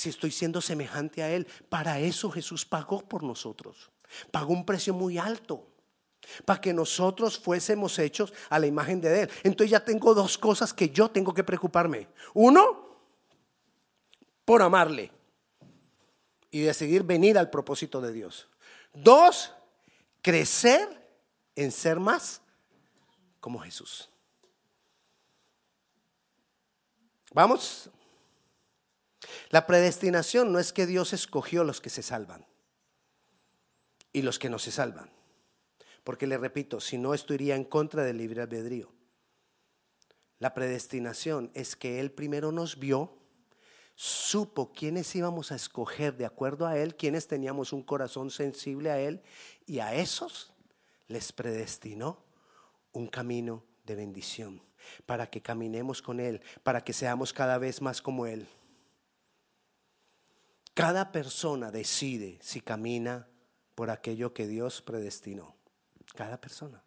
si 0.00 0.08
estoy 0.08 0.30
siendo 0.30 0.62
semejante 0.62 1.22
a 1.22 1.30
Él. 1.30 1.46
Para 1.68 1.98
eso 1.98 2.30
Jesús 2.30 2.64
pagó 2.64 3.06
por 3.06 3.22
nosotros. 3.22 3.90
Pagó 4.30 4.54
un 4.54 4.64
precio 4.64 4.94
muy 4.94 5.18
alto 5.18 5.66
para 6.46 6.58
que 6.58 6.72
nosotros 6.72 7.38
fuésemos 7.38 7.98
hechos 7.98 8.32
a 8.48 8.58
la 8.58 8.66
imagen 8.66 9.02
de 9.02 9.22
Él. 9.22 9.30
Entonces 9.42 9.72
ya 9.72 9.84
tengo 9.84 10.14
dos 10.14 10.38
cosas 10.38 10.72
que 10.72 10.88
yo 10.88 11.10
tengo 11.10 11.34
que 11.34 11.44
preocuparme. 11.44 12.08
Uno, 12.32 12.96
por 14.46 14.62
amarle 14.62 15.12
y 16.50 16.60
decidir 16.60 17.02
venir 17.02 17.36
al 17.36 17.50
propósito 17.50 18.00
de 18.00 18.14
Dios. 18.14 18.48
Dos, 18.94 19.52
crecer 20.22 20.88
en 21.56 21.70
ser 21.72 22.00
más 22.00 22.40
como 23.38 23.58
Jesús. 23.58 24.08
Vamos. 27.34 27.90
La 29.50 29.66
predestinación 29.66 30.52
no 30.52 30.58
es 30.58 30.72
que 30.72 30.86
Dios 30.86 31.12
escogió 31.12 31.64
los 31.64 31.80
que 31.80 31.90
se 31.90 32.02
salvan 32.02 32.46
y 34.12 34.22
los 34.22 34.38
que 34.38 34.50
no 34.50 34.58
se 34.58 34.72
salvan. 34.72 35.10
Porque 36.04 36.26
le 36.26 36.38
repito, 36.38 36.80
si 36.80 36.98
no, 36.98 37.14
esto 37.14 37.34
iría 37.34 37.56
en 37.56 37.64
contra 37.64 38.02
del 38.04 38.18
libre 38.18 38.42
albedrío. 38.42 38.90
La 40.38 40.54
predestinación 40.54 41.50
es 41.54 41.76
que 41.76 42.00
Él 42.00 42.10
primero 42.10 42.50
nos 42.50 42.78
vio, 42.78 43.18
supo 43.94 44.72
quiénes 44.72 45.14
íbamos 45.14 45.52
a 45.52 45.56
escoger 45.56 46.16
de 46.16 46.24
acuerdo 46.24 46.66
a 46.66 46.78
Él, 46.78 46.96
quiénes 46.96 47.28
teníamos 47.28 47.74
un 47.74 47.82
corazón 47.82 48.30
sensible 48.30 48.90
a 48.90 48.98
Él, 48.98 49.22
y 49.66 49.80
a 49.80 49.94
esos 49.94 50.54
les 51.08 51.32
predestinó 51.32 52.24
un 52.92 53.06
camino 53.06 53.62
de 53.84 53.96
bendición, 53.96 54.62
para 55.04 55.28
que 55.28 55.42
caminemos 55.42 56.00
con 56.00 56.20
Él, 56.20 56.40
para 56.62 56.82
que 56.82 56.94
seamos 56.94 57.34
cada 57.34 57.58
vez 57.58 57.82
más 57.82 58.00
como 58.00 58.24
Él. 58.24 58.48
Cada 60.80 61.12
persona 61.12 61.70
decide 61.70 62.38
si 62.40 62.62
camina 62.62 63.28
por 63.74 63.90
aquello 63.90 64.32
que 64.32 64.46
Dios 64.46 64.80
predestinó. 64.80 65.54
Cada 66.14 66.40
persona. 66.40 66.82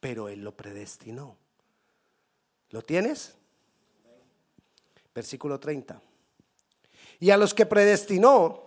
Pero 0.00 0.28
Él 0.28 0.42
lo 0.42 0.54
predestinó. 0.54 1.38
¿Lo 2.68 2.82
tienes? 2.82 3.36
Versículo 5.14 5.58
30. 5.58 6.02
Y 7.20 7.30
a 7.30 7.38
los 7.38 7.54
que 7.54 7.64
predestinó, 7.64 8.62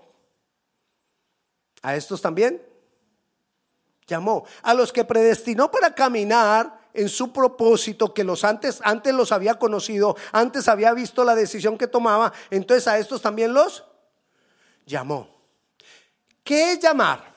a 1.84 1.96
estos 1.96 2.24
también 2.24 2.60
llamó. 4.08 4.46
A 4.64 4.74
los 4.74 4.92
que 4.92 5.06
predestinó 5.06 5.70
para 5.70 5.94
caminar 5.94 6.90
en 6.94 7.08
su 7.08 7.32
propósito, 7.32 8.16
que 8.16 8.24
los 8.24 8.44
antes, 8.44 8.82
antes 8.84 9.14
los 9.14 9.32
había 9.32 9.60
conocido, 9.60 10.18
antes 10.32 10.68
había 10.68 10.92
visto 10.94 11.24
la 11.24 11.36
decisión 11.36 11.78
que 11.78 11.88
tomaba, 11.88 12.34
entonces 12.50 12.88
a 12.88 12.98
estos 12.98 13.22
también 13.22 13.54
los 13.54 13.86
llamó. 14.86 15.30
¿Qué 16.44 16.74
es 16.74 16.80
llamar? 16.80 17.32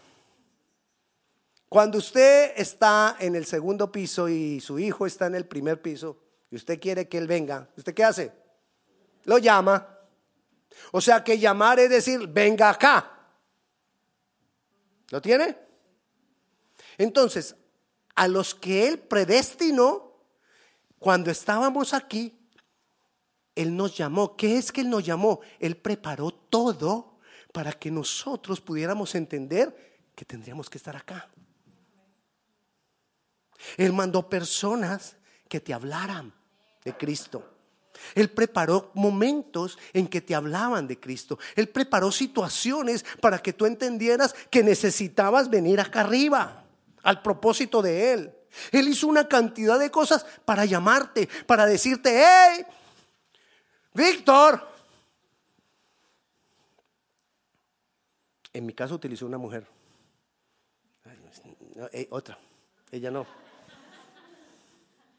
Cuando 1.69 1.99
usted 1.99 2.53
está 2.57 3.17
en 3.19 3.35
el 3.35 3.47
segundo 3.47 3.91
piso 3.91 4.29
y 4.29 4.61
su 4.61 4.79
hijo 4.79 5.07
está 5.07 5.27
en 5.27 5.35
el 5.35 5.47
primer 5.47 5.83
piso 5.83 6.19
y 6.51 6.57
usted 6.57 6.81
quiere 6.81 7.09
que 7.09 7.19
él 7.19 7.27
venga, 7.27 7.69
¿usted 7.77 7.93
qué 7.95 8.05
hace? 8.05 8.33
Lo 9.25 9.39
llama. 9.39 9.99
O 10.93 11.01
sea 11.01 11.25
que 11.25 11.39
llamar 11.39 11.81
es 11.81 11.91
decir, 11.91 12.29
venga 12.29 12.71
acá. 12.71 13.11
¿Lo 15.11 15.21
tiene? 15.21 15.57
Entonces, 16.97 17.57
a 18.15 18.29
los 18.29 18.55
que 18.55 18.87
él 18.87 19.01
predestinó, 19.01 20.13
cuando 20.99 21.31
estábamos 21.31 21.93
aquí, 21.93 22.39
él 23.55 23.77
nos 23.77 23.97
llamó. 23.97 24.37
¿Qué 24.37 24.59
es 24.59 24.73
que 24.73 24.81
él 24.81 24.91
nos 24.91 25.05
llamó? 25.05 25.41
Él 25.59 25.77
preparó 25.77 26.31
todo 26.31 27.14
para 27.55 27.73
que 27.73 27.89
nosotros 27.89 28.61
pudiéramos 28.61 29.15
entender 29.15 30.11
que 30.17 30.25
tendríamos 30.25 30.69
que 30.69 30.77
estar 30.77 30.97
acá. 30.97 31.29
Él 33.77 33.93
mandó 33.93 34.29
personas 34.29 35.15
que 35.49 35.61
te 35.61 35.73
hablaran 35.73 36.35
de 36.85 36.97
Cristo. 36.97 37.49
Él 38.17 38.29
preparó 38.29 38.91
momentos 38.95 39.79
en 39.93 40.09
que 40.09 40.21
te 40.21 40.35
hablaban 40.35 40.89
de 40.89 40.99
Cristo. 40.99 41.39
Él 41.55 41.69
preparó 41.69 42.11
situaciones 42.11 43.05
para 43.21 43.39
que 43.39 43.53
tú 43.53 43.67
entendieras 43.67 44.35
que 44.51 44.65
necesitabas 44.65 45.49
venir 45.49 45.79
acá 45.79 46.01
arriba, 46.01 46.65
al 47.05 47.23
propósito 47.23 47.83
de 47.83 48.15
Él. 48.15 48.35
Él 48.73 48.89
hizo 48.89 49.07
una 49.07 49.29
cantidad 49.29 49.79
de 49.79 49.93
cosas 49.93 50.27
para 50.45 50.65
llamarte, 50.65 51.29
para 51.47 51.67
decirte, 51.67 52.21
hey, 52.21 52.67
Víctor. 53.93 54.74
En 58.55 58.65
mi 58.65 58.73
caso 58.73 58.95
utilizó 58.95 59.27
una 59.27 59.37
mujer. 59.37 59.67
Eh, 61.93 62.07
otra, 62.11 62.39
ella 62.91 63.11
no. 63.11 63.27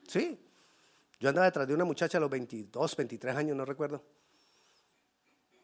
Sí. 0.08 0.40
Yo 1.20 1.30
andaba 1.30 1.46
detrás 1.46 1.68
de 1.68 1.74
una 1.74 1.84
muchacha 1.84 2.18
a 2.18 2.22
los 2.22 2.30
22, 2.30 2.96
23 2.96 3.36
años, 3.36 3.58
no 3.58 3.66
recuerdo. 3.66 4.02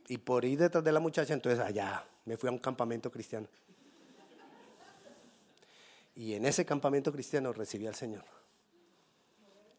Y 0.07 0.17
por 0.17 0.43
ir 0.43 0.59
detrás 0.59 0.83
de 0.83 0.91
la 0.91 0.99
muchacha, 0.99 1.33
entonces 1.33 1.59
allá 1.61 2.05
me 2.25 2.35
fui 2.35 2.49
a 2.49 2.51
un 2.51 2.59
campamento 2.59 3.09
cristiano. 3.09 3.47
Y 6.15 6.33
en 6.33 6.45
ese 6.45 6.65
campamento 6.65 7.11
cristiano 7.11 7.53
recibí 7.53 7.87
al 7.87 7.95
Señor. 7.95 8.25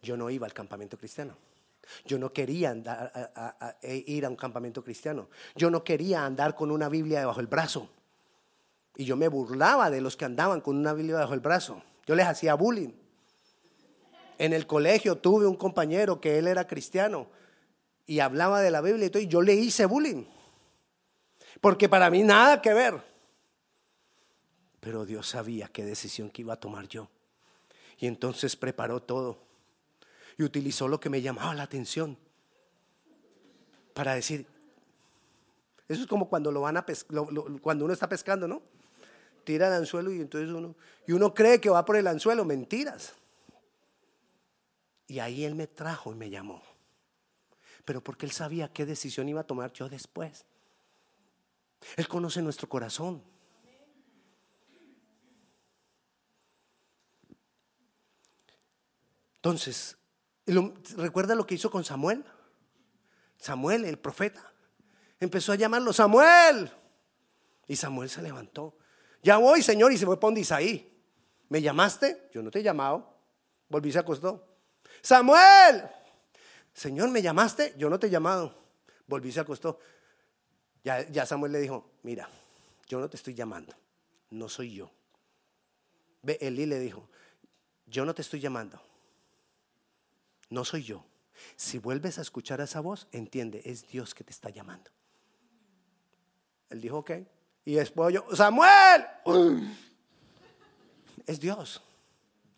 Yo 0.01 0.17
no 0.17 0.31
iba 0.31 0.47
al 0.47 0.55
campamento 0.55 0.97
cristiano. 0.97 1.37
Yo 2.05 2.19
no 2.19 2.33
quería 2.33 2.71
andar, 2.71 3.79
e 3.83 4.05
ir 4.07 4.25
a 4.25 4.29
un 4.29 4.37
campamento 4.37 4.83
cristiano. 4.83 5.29
Yo 5.55 5.71
no 5.71 5.85
quería 5.85 6.25
andar 6.25 6.55
con 6.55 6.71
una 6.71 6.89
Biblia 6.89 7.21
debajo 7.21 7.39
del 7.39 7.49
brazo. 7.49 7.89
Y 8.97 9.05
yo 9.05 9.17
me 9.17 9.29
burlaba 9.29 9.91
de 9.91 10.01
los 10.01 10.17
que 10.17 10.25
andaban 10.25 10.61
con 10.61 10.77
una 10.77 10.93
Biblia 10.93 11.17
debajo 11.17 11.33
del 11.33 11.41
brazo. 11.41 11.83
Yo 12.07 12.15
les 12.15 12.27
hacía 12.27 12.55
bullying. 12.55 12.93
En 14.39 14.53
el 14.53 14.67
colegio 14.67 15.17
tuve 15.17 15.47
un 15.47 15.57
compañero 15.57 16.21
que 16.21 16.39
él 16.39 16.47
era 16.47 16.67
cristiano 16.67 17.29
y 18.07 18.21
hablaba 18.21 18.61
de 18.61 18.71
la 18.71 18.81
Biblia 18.81 19.07
y 19.07 19.11
todo, 19.11 19.23
y 19.23 19.29
yo 19.29 19.41
le 19.41 19.55
hice 19.55 19.87
bullying. 19.87 20.25
Porque 21.61 21.89
para 21.89 22.11
mí 22.11 22.23
nada 22.23 22.61
que 22.61 22.75
ver. 22.75 23.01
Pero 24.81 25.05
Dios 25.07 25.29
sabía 25.29 25.69
qué 25.69 25.85
decisión 25.85 26.29
que 26.29 26.43
iba 26.43 26.55
a 26.55 26.61
tomar 26.61 26.89
yo. 26.89 27.09
Y 27.99 28.07
entonces 28.07 28.57
preparó 28.57 29.01
todo. 29.01 29.39
Y 30.39 30.43
utilizó 30.43 30.89
lo 30.89 31.01
que 31.01 31.11
me 31.11 31.23
llamaba 31.23 31.55
la 31.55 31.65
atención. 31.65 32.17
Para 33.95 34.15
decir, 34.15 34.47
eso 35.89 36.03
es 36.03 36.07
como 36.07 36.29
cuando 36.29 36.51
lo 36.51 36.63
van 36.63 36.77
a 36.79 36.87
cuando 37.61 37.85
uno 37.85 37.93
está 37.93 38.09
pescando, 38.09 38.49
¿no? 38.49 38.63
Tira 39.45 39.69
el 39.69 39.75
anzuelo 39.75 40.13
y 40.13 40.21
entonces 40.21 40.51
uno, 40.51 40.75
y 41.07 41.13
uno 41.13 41.35
cree 41.35 41.61
que 41.61 41.69
va 41.69 41.85
por 41.85 41.97
el 41.97 42.07
anzuelo, 42.07 42.45
mentiras. 42.45 43.15
Y 45.07 45.19
ahí 45.19 45.45
Él 45.45 45.55
me 45.55 45.67
trajo 45.67 46.13
y 46.13 46.15
me 46.15 46.31
llamó. 46.31 46.63
Pero 47.85 48.03
porque 48.03 48.25
Él 48.25 48.33
sabía 48.33 48.73
qué 48.73 48.87
decisión 48.87 49.29
iba 49.29 49.43
a 49.43 49.47
tomar 49.47 49.73
yo 49.73 49.89
después. 49.89 50.47
Él 51.97 52.09
conoce 52.09 52.41
nuestro 52.41 52.69
corazón. 52.69 53.23
Entonces, 59.37 59.99
¿recuerda 60.47 61.35
lo 61.35 61.47
que 61.47 61.55
hizo 61.55 61.71
con 61.71 61.85
Samuel? 61.85 62.25
Samuel, 63.39 63.85
el 63.85 63.99
profeta. 63.99 64.53
Empezó 65.21 65.53
a 65.53 65.57
llamarlo, 65.57 65.93
Samuel. 65.93 66.71
Y 67.67 67.77
Samuel 67.77 68.09
se 68.09 68.23
levantó. 68.23 68.77
Ya 69.23 69.37
voy, 69.39 69.63
Señor, 69.63 69.93
y 69.93 69.99
se 69.99 70.07
fue 70.07 70.17
para 70.17 70.29
donde 70.29 70.41
Isaí. 70.41 71.01
¿Me 71.49 71.63
llamaste? 71.63 72.29
Yo 72.33 72.43
no 72.43 72.51
te 72.51 72.61
he 72.61 72.63
llamado. 72.63 73.15
Volví, 73.69 73.93
se 73.93 73.99
acostó. 73.99 74.57
Samuel, 75.01 75.85
Señor, 76.73 77.11
¿me 77.11 77.23
llamaste? 77.23 77.75
Yo 77.77 77.89
no 77.89 77.99
te 77.99 78.07
he 78.07 78.11
llamado. 78.11 78.59
Volví, 79.07 79.31
se 79.31 79.41
acostó. 79.41 79.79
Ya, 80.85 81.09
ya 81.09 81.27
Samuel 81.27 81.53
le 81.53 81.61
dijo, 81.61 81.93
mira, 82.03 82.29
yo 82.89 82.99
no 82.99 83.09
te 83.09 83.17
estoy 83.17 83.35
llamando, 83.35 83.75
no 84.31 84.49
soy 84.49 84.75
yo. 84.75 84.91
Elí 86.25 86.67
le 86.67 86.79
dijo, 86.79 87.09
yo 87.87 88.05
no 88.05 88.15
te 88.15 88.23
estoy 88.23 88.41
llamando, 88.41 88.81
no 90.53 90.65
soy 90.65 90.85
yo. 90.85 91.05
Si 91.57 91.79
vuelves 91.79 92.19
a 92.19 92.23
escuchar 92.23 92.61
esa 92.61 92.81
voz, 92.81 93.09
entiende, 93.11 93.63
es 93.65 93.89
Dios 93.89 94.15
que 94.15 94.23
te 94.23 94.31
está 94.31 94.51
llamando. 94.51 94.91
Él 96.69 96.81
dijo, 96.81 96.99
ok. 96.99 97.11
Y 97.65 97.75
después 97.75 98.15
yo, 98.15 98.25
Samuel, 98.35 99.07
es 101.27 101.41
Dios 101.41 101.83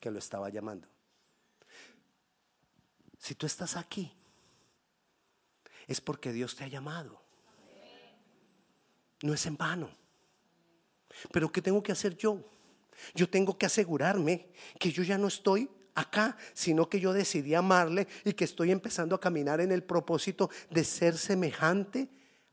que 0.00 0.11
lo 0.11 0.18
estaba 0.18 0.48
llamando. 0.50 0.88
Si 3.18 3.35
tú 3.35 3.46
estás 3.46 3.76
aquí, 3.76 4.12
es 5.87 6.00
porque 6.00 6.33
Dios 6.33 6.57
te 6.57 6.64
ha 6.64 6.68
llamado. 6.68 7.22
No 9.22 9.33
es 9.33 9.46
en 9.46 9.57
vano. 9.57 9.88
Pero 11.30 11.50
¿qué 11.50 11.62
tengo 11.62 11.83
que 11.83 11.92
hacer 11.92 12.16
yo? 12.16 12.42
Yo 13.14 13.28
tengo 13.30 13.57
que 13.57 13.66
asegurarme 13.66 14.48
que 14.78 14.90
yo 14.90 15.02
ya 15.02 15.16
no 15.16 15.28
estoy 15.28 15.70
acá, 15.94 16.37
sino 16.52 16.88
que 16.88 17.00
yo 17.00 17.12
decidí 17.12 17.54
amarle 17.54 18.09
y 18.24 18.33
que 18.33 18.44
estoy 18.44 18.70
empezando 18.70 19.14
a 19.14 19.20
caminar 19.20 19.61
en 19.61 19.72
el 19.72 19.83
propósito 19.83 20.50
de 20.70 20.85
ser 20.85 21.16
semejante 21.16 22.09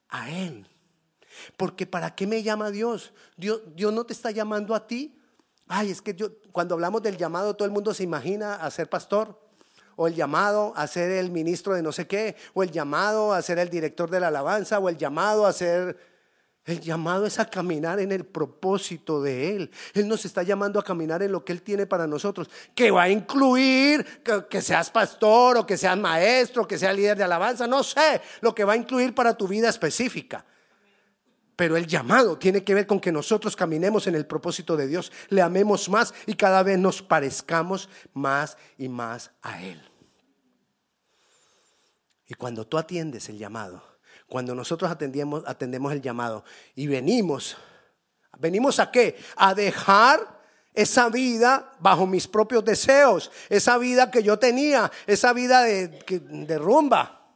a 0.09 0.29
Él. 0.29 0.67
Porque 1.57 1.85
¿para 1.85 2.13
qué 2.15 2.27
me 2.27 2.43
llama 2.43 2.71
Dios? 2.71 3.13
Dios, 3.37 3.61
Dios 3.75 3.93
no 3.93 4.05
te 4.05 4.13
está 4.13 4.31
llamando 4.31 4.75
a 4.75 4.87
ti. 4.87 5.17
Ay, 5.67 5.91
es 5.91 6.01
que 6.01 6.13
yo, 6.13 6.31
cuando 6.51 6.75
hablamos 6.75 7.01
del 7.01 7.17
llamado, 7.17 7.55
todo 7.55 7.65
el 7.65 7.71
mundo 7.71 7.93
se 7.93 8.03
imagina 8.03 8.55
a 8.55 8.69
ser 8.71 8.89
pastor, 8.89 9.39
o 9.95 10.07
el 10.07 10.15
llamado 10.15 10.73
a 10.75 10.85
ser 10.87 11.11
el 11.11 11.31
ministro 11.31 11.73
de 11.73 11.81
no 11.81 11.91
sé 11.91 12.07
qué, 12.07 12.35
o 12.53 12.63
el 12.63 12.71
llamado 12.71 13.33
a 13.33 13.41
ser 13.41 13.59
el 13.59 13.69
director 13.69 14.09
de 14.09 14.19
la 14.19 14.27
alabanza, 14.27 14.79
o 14.79 14.89
el 14.89 14.97
llamado 14.97 15.45
a 15.45 15.53
ser 15.53 16.10
el 16.65 16.79
llamado 16.79 17.25
es 17.25 17.39
a 17.39 17.49
caminar 17.49 17.99
en 17.99 18.11
el 18.11 18.23
propósito 18.23 19.21
de 19.21 19.55
Él. 19.55 19.71
Él 19.93 20.07
nos 20.07 20.25
está 20.25 20.43
llamando 20.43 20.79
a 20.79 20.83
caminar 20.83 21.23
en 21.23 21.31
lo 21.31 21.43
que 21.43 21.53
Él 21.53 21.63
tiene 21.63 21.87
para 21.87 22.05
nosotros, 22.05 22.49
que 22.75 22.91
va 22.91 23.03
a 23.03 23.09
incluir 23.09 24.05
que, 24.47 24.61
seas 24.61 24.91
pastor 24.91 25.57
o 25.57 25.65
que 25.65 25.75
seas 25.75 25.97
maestro, 25.97 26.67
que 26.67 26.77
seas 26.77 26.95
líder 26.95 27.17
de 27.17 27.23
alabanza, 27.23 27.65
no 27.65 27.83
sé, 27.83 28.21
lo 28.41 28.53
que 28.53 28.63
va 28.63 28.73
a 28.73 28.77
incluir 28.77 29.15
para 29.15 29.35
tu 29.35 29.47
vida 29.47 29.69
específica. 29.69 30.45
Pero 31.55 31.77
el 31.77 31.87
llamado 31.87 32.37
tiene 32.37 32.63
que 32.63 32.75
ver 32.75 32.85
con 32.85 32.99
que 32.99 33.11
nosotros 33.11 33.55
caminemos 33.55 34.05
en 34.05 34.13
el 34.13 34.27
propósito 34.27 34.77
de 34.77 34.87
Dios, 34.87 35.11
le 35.29 35.41
amemos 35.41 35.89
más 35.89 36.13
y 36.27 36.35
cada 36.35 36.61
vez 36.61 36.77
nos 36.77 37.01
parezcamos 37.01 37.89
más 38.13 38.55
y 38.77 38.87
más 38.87 39.31
a 39.41 39.63
Él. 39.63 39.81
Y 42.27 42.35
cuando 42.35 42.65
tú 42.65 42.77
atiendes 42.77 43.29
el 43.29 43.39
llamado, 43.39 43.90
cuando 44.31 44.55
nosotros 44.55 44.89
atendemos, 44.89 45.43
atendemos 45.45 45.91
el 45.91 46.01
llamado 46.01 46.45
y 46.73 46.87
venimos, 46.87 47.57
¿venimos 48.39 48.79
a 48.79 48.89
qué? 48.89 49.17
A 49.35 49.53
dejar 49.53 50.39
esa 50.73 51.09
vida 51.09 51.75
bajo 51.81 52.07
mis 52.07 52.29
propios 52.29 52.63
deseos, 52.63 53.29
esa 53.49 53.77
vida 53.77 54.09
que 54.09 54.23
yo 54.23 54.39
tenía, 54.39 54.89
esa 55.05 55.33
vida 55.33 55.63
de, 55.63 55.89
de 55.89 56.57
rumba. 56.57 57.33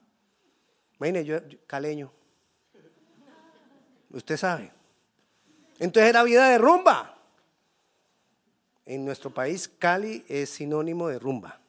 Imagínese, 0.98 1.26
yo, 1.26 1.40
caleño, 1.68 2.14
usted 4.12 4.38
sabe. 4.38 4.72
Entonces 5.80 6.10
era 6.10 6.24
vida 6.24 6.48
de 6.48 6.58
rumba. 6.58 7.18
En 8.86 9.04
nuestro 9.04 9.34
país, 9.34 9.70
Cali 9.80 10.24
es 10.30 10.50
sinónimo 10.50 11.10
de 11.10 11.20
rumba. 11.20 11.60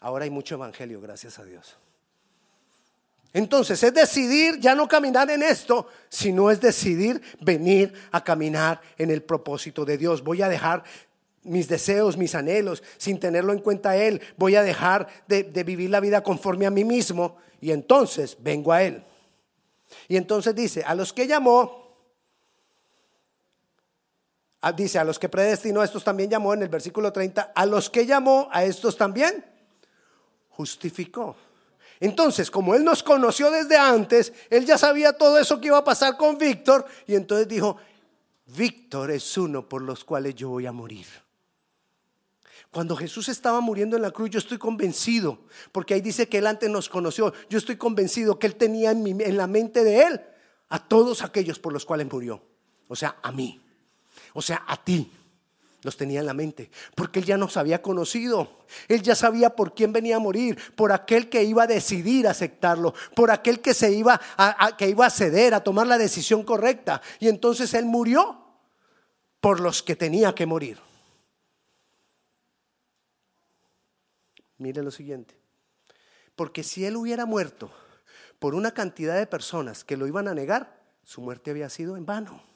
Ahora 0.00 0.24
hay 0.24 0.30
mucho 0.30 0.56
evangelio, 0.56 1.00
gracias 1.00 1.38
a 1.38 1.44
Dios. 1.46 1.78
Entonces 3.34 3.82
es 3.82 3.92
decidir 3.92 4.60
ya 4.60 4.76
no 4.76 4.86
caminar 4.86 5.28
en 5.28 5.42
esto, 5.42 5.88
sino 6.08 6.52
es 6.52 6.60
decidir 6.60 7.20
venir 7.40 7.92
a 8.12 8.22
caminar 8.22 8.80
en 8.96 9.10
el 9.10 9.24
propósito 9.24 9.84
de 9.84 9.98
Dios. 9.98 10.22
Voy 10.22 10.40
a 10.40 10.48
dejar 10.48 10.84
mis 11.42 11.66
deseos, 11.66 12.16
mis 12.16 12.36
anhelos, 12.36 12.84
sin 12.96 13.18
tenerlo 13.18 13.52
en 13.52 13.58
cuenta 13.58 13.96
Él. 13.96 14.22
Voy 14.36 14.54
a 14.54 14.62
dejar 14.62 15.08
de, 15.26 15.42
vivir 15.64 15.90
la 15.90 15.98
vida 15.98 16.22
conforme 16.22 16.64
a 16.64 16.70
mí 16.70 16.84
mismo 16.84 17.36
y 17.60 17.72
entonces 17.72 18.36
vengo 18.38 18.72
a 18.72 18.84
Él. 18.84 19.02
Y 20.06 20.16
entonces 20.16 20.54
dice, 20.54 20.84
a 20.84 20.94
los 20.94 21.12
que 21.12 21.26
llamó, 21.26 21.98
ah, 24.60 24.70
dice, 24.70 25.00
a 25.00 25.04
los 25.04 25.18
que 25.18 25.28
predestinó, 25.28 25.80
a 25.80 25.84
estos 25.86 26.04
también 26.04 26.30
llamó 26.30 26.54
en 26.54 26.62
el 26.62 26.68
versículo 26.68 27.12
30, 27.12 27.52
a 27.52 27.66
los 27.66 27.90
que 27.90 28.06
llamó, 28.06 28.48
a 28.52 28.62
estos 28.64 28.96
también 28.96 29.44
justificó. 30.50 31.34
Entonces, 32.04 32.50
como 32.50 32.74
él 32.74 32.84
nos 32.84 33.02
conoció 33.02 33.50
desde 33.50 33.78
antes, 33.78 34.34
él 34.50 34.66
ya 34.66 34.76
sabía 34.76 35.14
todo 35.14 35.38
eso 35.38 35.58
que 35.58 35.68
iba 35.68 35.78
a 35.78 35.84
pasar 35.84 36.18
con 36.18 36.36
Víctor 36.36 36.84
y 37.06 37.14
entonces 37.14 37.48
dijo, 37.48 37.78
Víctor 38.44 39.10
es 39.10 39.38
uno 39.38 39.66
por 39.66 39.80
los 39.80 40.04
cuales 40.04 40.34
yo 40.34 40.50
voy 40.50 40.66
a 40.66 40.72
morir. 40.72 41.06
Cuando 42.70 42.94
Jesús 42.94 43.30
estaba 43.30 43.62
muriendo 43.62 43.96
en 43.96 44.02
la 44.02 44.10
cruz, 44.10 44.28
yo 44.28 44.38
estoy 44.38 44.58
convencido, 44.58 45.38
porque 45.72 45.94
ahí 45.94 46.02
dice 46.02 46.28
que 46.28 46.36
él 46.36 46.46
antes 46.46 46.68
nos 46.68 46.90
conoció, 46.90 47.32
yo 47.48 47.56
estoy 47.56 47.76
convencido 47.76 48.38
que 48.38 48.48
él 48.48 48.56
tenía 48.56 48.90
en, 48.90 49.22
en 49.22 49.36
la 49.38 49.46
mente 49.46 49.82
de 49.82 50.02
él 50.02 50.20
a 50.68 50.86
todos 50.86 51.22
aquellos 51.22 51.58
por 51.58 51.72
los 51.72 51.86
cuales 51.86 52.12
murió. 52.12 52.42
O 52.86 52.96
sea, 52.96 53.16
a 53.22 53.32
mí. 53.32 53.62
O 54.34 54.42
sea, 54.42 54.62
a 54.66 54.76
ti 54.76 55.10
los 55.84 55.96
tenía 55.96 56.20
en 56.20 56.26
la 56.26 56.34
mente, 56.34 56.70
porque 56.94 57.20
él 57.20 57.26
ya 57.26 57.36
nos 57.36 57.56
había 57.56 57.82
conocido, 57.82 58.64
él 58.88 59.02
ya 59.02 59.14
sabía 59.14 59.50
por 59.50 59.74
quién 59.74 59.92
venía 59.92 60.16
a 60.16 60.18
morir, 60.18 60.58
por 60.74 60.92
aquel 60.92 61.28
que 61.28 61.44
iba 61.44 61.64
a 61.64 61.66
decidir 61.66 62.26
aceptarlo, 62.26 62.94
por 63.14 63.30
aquel 63.30 63.60
que 63.60 63.74
se 63.74 63.92
iba 63.92 64.20
a, 64.36 64.76
que 64.76 64.88
iba 64.88 65.06
a 65.06 65.10
ceder, 65.10 65.54
a 65.54 65.62
tomar 65.62 65.86
la 65.86 65.98
decisión 65.98 66.42
correcta, 66.42 67.02
y 67.20 67.28
entonces 67.28 67.74
él 67.74 67.84
murió 67.84 68.42
por 69.40 69.60
los 69.60 69.82
que 69.82 69.94
tenía 69.94 70.34
que 70.34 70.46
morir. 70.46 70.78
Mire 74.56 74.82
lo 74.82 74.90
siguiente, 74.90 75.36
porque 76.34 76.62
si 76.62 76.86
él 76.86 76.96
hubiera 76.96 77.26
muerto 77.26 77.70
por 78.38 78.54
una 78.54 78.72
cantidad 78.72 79.16
de 79.18 79.26
personas 79.26 79.84
que 79.84 79.96
lo 79.98 80.06
iban 80.06 80.28
a 80.28 80.34
negar, 80.34 80.82
su 81.02 81.20
muerte 81.20 81.50
había 81.50 81.68
sido 81.68 81.96
en 81.98 82.06
vano. 82.06 82.53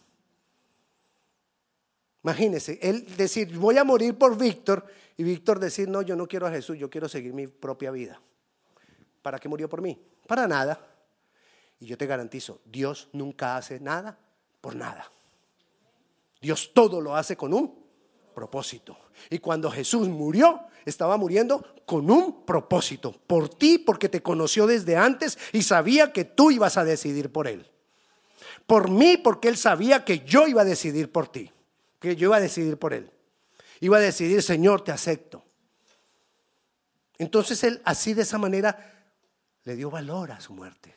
Imagínese, 2.28 2.78
él 2.82 3.06
decir, 3.16 3.56
voy 3.56 3.78
a 3.78 3.84
morir 3.84 4.18
por 4.18 4.36
Víctor, 4.36 4.84
y 5.16 5.22
Víctor 5.22 5.58
decir, 5.58 5.88
no, 5.88 6.02
yo 6.02 6.14
no 6.14 6.26
quiero 6.26 6.46
a 6.46 6.50
Jesús, 6.50 6.76
yo 6.76 6.90
quiero 6.90 7.08
seguir 7.08 7.32
mi 7.32 7.46
propia 7.46 7.90
vida. 7.90 8.20
¿Para 9.22 9.38
qué 9.38 9.48
murió 9.48 9.66
por 9.66 9.80
mí? 9.80 9.98
Para 10.26 10.46
nada. 10.46 10.78
Y 11.80 11.86
yo 11.86 11.96
te 11.96 12.04
garantizo, 12.04 12.60
Dios 12.66 13.08
nunca 13.14 13.56
hace 13.56 13.80
nada 13.80 14.18
por 14.60 14.76
nada. 14.76 15.10
Dios 16.38 16.72
todo 16.74 17.00
lo 17.00 17.16
hace 17.16 17.34
con 17.34 17.54
un 17.54 17.74
propósito. 18.34 18.98
Y 19.30 19.38
cuando 19.38 19.70
Jesús 19.70 20.06
murió, 20.06 20.60
estaba 20.84 21.16
muriendo 21.16 21.64
con 21.86 22.10
un 22.10 22.44
propósito. 22.44 23.10
Por 23.26 23.48
ti, 23.48 23.78
porque 23.78 24.10
te 24.10 24.20
conoció 24.20 24.66
desde 24.66 24.98
antes 24.98 25.38
y 25.54 25.62
sabía 25.62 26.12
que 26.12 26.26
tú 26.26 26.50
ibas 26.50 26.76
a 26.76 26.84
decidir 26.84 27.32
por 27.32 27.48
Él. 27.48 27.66
Por 28.66 28.90
mí, 28.90 29.16
porque 29.16 29.48
Él 29.48 29.56
sabía 29.56 30.04
que 30.04 30.18
yo 30.26 30.46
iba 30.46 30.60
a 30.60 30.66
decidir 30.66 31.10
por 31.10 31.28
ti 31.28 31.52
que 32.00 32.16
yo 32.16 32.28
iba 32.28 32.37
a 32.37 32.40
decidir 32.40 32.78
por 32.78 32.94
él. 32.94 33.11
Iba 33.80 33.98
a 33.98 34.00
decidir, 34.00 34.42
Señor, 34.42 34.82
te 34.82 34.92
acepto. 34.92 35.44
Entonces 37.18 37.62
él 37.64 37.80
así 37.84 38.14
de 38.14 38.22
esa 38.22 38.38
manera 38.38 39.11
le 39.64 39.76
dio 39.76 39.90
valor 39.90 40.32
a 40.32 40.40
su 40.40 40.54
muerte. 40.54 40.94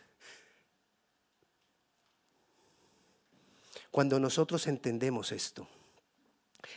Cuando 3.92 4.20
nosotros 4.20 4.68
entendemos 4.68 5.34
esto, 5.34 5.68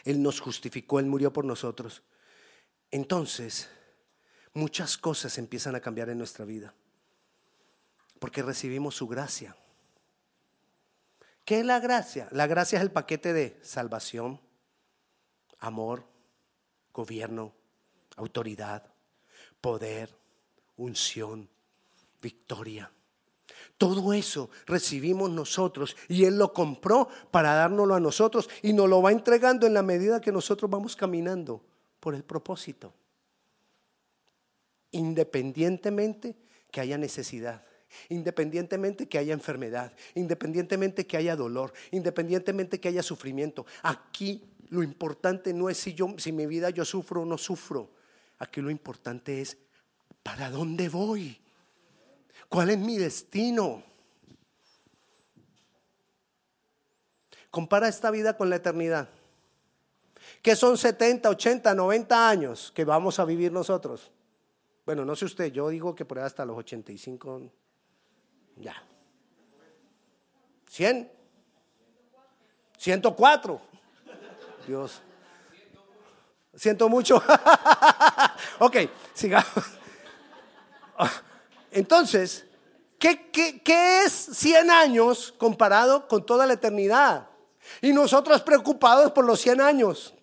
Él 0.04 0.20
nos 0.20 0.40
justificó, 0.40 0.98
Él 0.98 1.06
murió 1.06 1.32
por 1.32 1.44
nosotros, 1.44 2.02
entonces 2.90 3.68
muchas 4.52 4.98
cosas 4.98 5.38
empiezan 5.38 5.76
a 5.76 5.80
cambiar 5.80 6.08
en 6.08 6.18
nuestra 6.18 6.44
vida, 6.44 6.74
porque 8.18 8.42
recibimos 8.42 8.96
su 8.96 9.06
gracia. 9.06 9.56
¿Qué 11.44 11.61
es 11.61 11.66
la 11.66 11.78
gracia? 11.78 12.28
La 12.30 12.46
gracia 12.46 12.78
es 12.78 12.83
el 12.83 12.90
paquete 12.90 13.33
de 13.33 13.59
salvación, 13.62 14.40
amor, 15.59 16.04
gobierno, 16.92 17.52
autoridad, 18.16 18.85
poder, 19.61 20.14
unción, 20.76 21.48
victoria. 22.22 22.90
Todo 23.76 24.14
eso 24.14 24.50
recibimos 24.66 25.30
nosotros 25.30 25.96
y 26.09 26.24
Él 26.24 26.38
lo 26.38 26.52
compró 26.52 27.09
para 27.30 27.54
dárnoslo 27.54 27.94
a 27.94 28.00
nosotros 28.00 28.48
y 28.62 28.72
nos 28.72 28.88
lo 28.88 29.02
va 29.02 29.12
entregando 29.12 29.66
en 29.66 29.74
la 29.74 29.83
medida 29.83 30.20
que 30.20 30.33
nosotros 30.33 30.70
vamos 30.70 30.96
caminando 30.96 31.62
por 32.00 32.14
el 32.14 32.22
propósito. 32.22 32.94
Independientemente 34.92 36.37
que 36.70 36.80
haya 36.80 36.96
necesidad 36.96 37.64
independientemente 38.09 39.09
que 39.09 39.18
haya 39.18 39.33
enfermedad, 39.33 39.92
independientemente 40.14 41.07
que 41.07 41.16
haya 41.16 41.37
dolor, 41.37 41.72
independientemente 41.90 42.80
que 42.80 42.88
haya 42.88 43.02
sufrimiento. 43.02 43.66
Aquí 43.83 44.42
lo 44.70 44.83
importante 44.83 45.52
no 45.52 45.68
es 45.68 45.78
si 45.78 45.94
yo 45.94 46.14
si 46.18 46.33
mi 46.33 46.46
vida 46.46 46.70
yo 46.70 46.85
sufro 46.85 47.22
o 47.22 47.24
no 47.24 47.38
sufro. 47.38 47.90
Aquí 48.38 48.61
lo 48.61 48.70
importante 48.70 49.40
es 49.40 49.57
para 50.22 50.50
dónde 50.50 50.88
voy. 50.88 51.38
¿Cuál 52.48 52.70
es 52.70 52.78
mi 52.78 52.98
destino? 52.98 53.83
Compara 57.50 57.88
esta 57.88 58.11
vida 58.11 58.37
con 58.37 58.50
la 58.50 58.57
eternidad. 58.57 59.09
¿Qué 60.42 60.57
son 60.57 60.76
70, 60.76 61.30
80, 61.30 61.74
90 61.74 62.28
años 62.28 62.72
que 62.74 62.85
vamos 62.85 63.18
a 63.18 63.24
vivir 63.24 63.52
nosotros? 63.52 64.11
Bueno, 64.85 65.04
no 65.04 65.16
sé 65.16 65.24
usted, 65.24 65.52
yo 65.52 65.68
digo 65.68 65.94
que 65.94 66.04
por 66.04 66.18
ahí 66.18 66.24
hasta 66.24 66.44
los 66.44 66.59
85 66.59 67.50
ya. 68.56 68.74
100. 70.68 71.10
104. 72.78 73.60
Dios. 74.66 75.00
Siento 76.54 76.88
mucho. 76.88 77.22
ok, 78.58 78.76
sigamos. 79.12 79.48
Entonces, 81.70 82.44
¿qué, 82.98 83.30
qué, 83.30 84.02
es 84.04 84.12
100 84.12 84.70
años 84.70 85.34
comparado 85.38 86.06
con 86.08 86.26
toda 86.26 86.46
la 86.46 86.54
eternidad? 86.54 87.28
Y 87.80 87.92
nosotros 87.92 88.42
preocupados 88.42 89.12
por 89.12 89.24
los 89.24 89.40
100 89.40 89.60
años. 89.60 90.14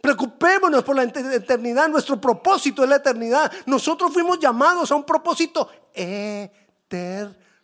Preocupémonos 0.00 0.82
por 0.84 0.96
la 0.96 1.02
eternidad, 1.02 1.88
nuestro 1.88 2.20
propósito 2.20 2.84
es 2.84 2.88
la 2.88 2.96
eternidad. 2.96 3.52
Nosotros 3.66 4.12
fuimos 4.12 4.38
llamados 4.38 4.90
a 4.92 4.94
un 4.94 5.04
propósito 5.04 5.68
eterno. 5.92 6.59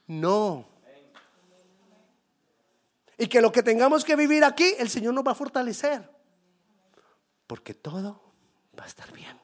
No. 0.07 0.69
Y 3.19 3.29
que 3.29 3.41
lo 3.41 3.51
que 3.51 3.62
tengamos 3.62 4.05
que 4.05 4.15
vivir 4.15 4.45
aquí, 4.45 4.75
el 4.79 4.89
Señor 4.89 5.15
nos 5.15 5.27
va 5.27 5.33
a 5.33 5.37
fortalecer. 5.37 6.09
Porque 7.47 7.75
todo 7.75 8.21
va 8.79 8.85
a 8.85 8.87
estar 8.87 9.11
bien. 9.12 9.39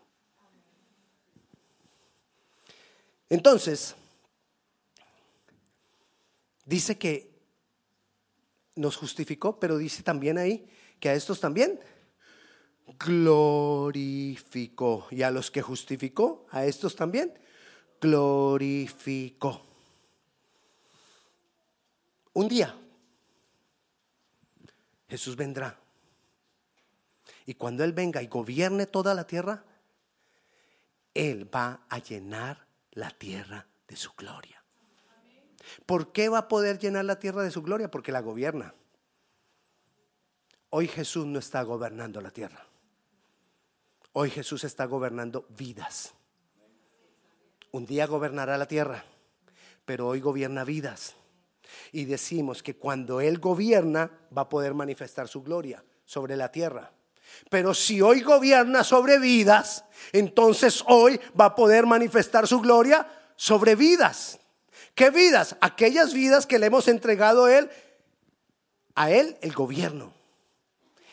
Entonces, 3.29 3.97
dice 6.66 6.99
que 6.99 7.33
nos 8.75 8.97
justificó, 8.97 9.59
pero 9.59 9.79
dice 9.79 10.03
también 10.03 10.38
ahí 10.38 10.68
que 11.01 11.09
a 11.09 11.14
estos 11.14 11.40
también 11.40 11.81
glorificó. 12.99 15.07
Y 15.11 15.23
a 15.23 15.31
los 15.31 15.51
que 15.51 15.62
justificó, 15.62 16.47
a 16.51 16.66
estos 16.66 16.95
también 16.95 17.33
glorificó. 18.01 19.71
Un 22.35 22.49
día 22.49 22.75
Jesús 25.12 25.37
vendrá. 25.37 25.79
Y 27.45 27.53
cuando 27.53 27.85
Él 27.85 27.92
venga 27.92 28.23
y 28.23 28.29
gobierne 28.29 28.87
toda 28.87 29.12
la 29.12 29.27
tierra, 29.27 29.62
Él 31.12 31.55
va 31.55 31.83
a 31.90 31.99
llenar 31.99 32.66
la 32.92 33.11
tierra 33.11 33.66
de 33.88 33.97
su 33.97 34.12
gloria. 34.14 34.64
¿Por 35.85 36.12
qué 36.12 36.31
va 36.31 36.38
a 36.38 36.49
poder 36.49 36.79
llenar 36.79 37.05
la 37.05 37.18
tierra 37.18 37.42
de 37.42 37.51
su 37.51 37.61
gloria? 37.61 37.90
Porque 37.90 38.11
la 38.11 38.21
gobierna. 38.21 38.75
Hoy 40.71 40.88
Jesús 40.88 41.27
no 41.27 41.38
está 41.38 41.62
gobernando 41.62 42.23
la 42.23 42.31
tierra. 42.31 42.66
Hoy 44.14 44.31
Jesús 44.31 44.64
está 44.64 44.87
gobernando 44.87 45.45
vidas. 45.51 46.14
Un 47.71 47.85
día 47.85 48.07
gobernará 48.07 48.57
la 48.57 48.66
tierra, 48.66 49.05
pero 49.85 50.09
hoy 50.09 50.21
gobierna 50.21 50.64
vidas 50.64 51.16
y 51.92 52.07
decimos 52.07 52.62
que 52.62 52.74
cuando 52.74 53.20
Él 53.20 53.38
gobierna 53.38 54.11
va 54.37 54.42
a 54.42 54.48
poder 54.48 54.72
manifestar 54.74 55.28
su 55.28 55.42
gloria 55.42 55.85
sobre 56.07 56.37
la 56.37 56.50
tierra. 56.50 56.90
Pero 57.50 57.74
si 57.74 58.00
hoy 58.00 58.22
gobierna 58.22 58.83
sobre 58.83 59.18
vidas, 59.18 59.85
entonces 60.12 60.83
hoy 60.87 61.20
va 61.38 61.46
a 61.46 61.55
poder 61.55 61.87
manifestar 61.87 62.48
su 62.48 62.61
gloria 62.61 63.07
sobre 63.37 63.76
vidas. 63.76 64.38
¿Qué 64.94 65.11
vidas? 65.11 65.57
Aquellas 65.61 66.12
vidas 66.12 66.46
que 66.46 66.59
le 66.59 66.66
hemos 66.66 66.88
entregado 66.88 67.44
a 67.44 67.59
Él, 67.59 67.70
a 68.94 69.11
Él 69.11 69.37
el 69.40 69.52
gobierno, 69.52 70.12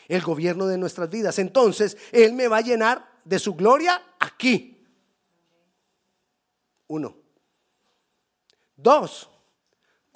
el 0.08 0.22
gobierno 0.22 0.66
de 0.66 0.78
nuestras 0.78 1.10
vidas. 1.10 1.38
Entonces 1.38 1.96
Él 2.12 2.32
me 2.32 2.48
va 2.48 2.58
a 2.58 2.62
llenar 2.62 3.10
de 3.24 3.38
su 3.38 3.54
gloria 3.54 4.02
aquí. 4.18 4.86
Uno. 6.88 7.16
Dos, 8.76 9.28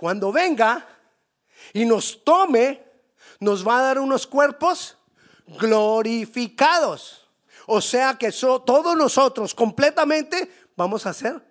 cuando 0.05 0.31
venga 0.31 0.87
y 1.73 1.87
nos 1.87 2.23
tome, 2.23 2.85
nos 3.40 3.67
va 3.67 3.79
a 3.79 3.83
dar 3.85 3.99
unos 3.99 4.27
cuerpos 4.27 4.99
glorificados. 5.59 7.27
O 7.67 7.81
sea 7.81 8.12
que 8.19 8.31
todos 8.31 8.99
nosotros 8.99 9.55
completamente 9.55 10.69
vamos 10.77 11.07
a 11.07 11.14
ser 11.14 11.43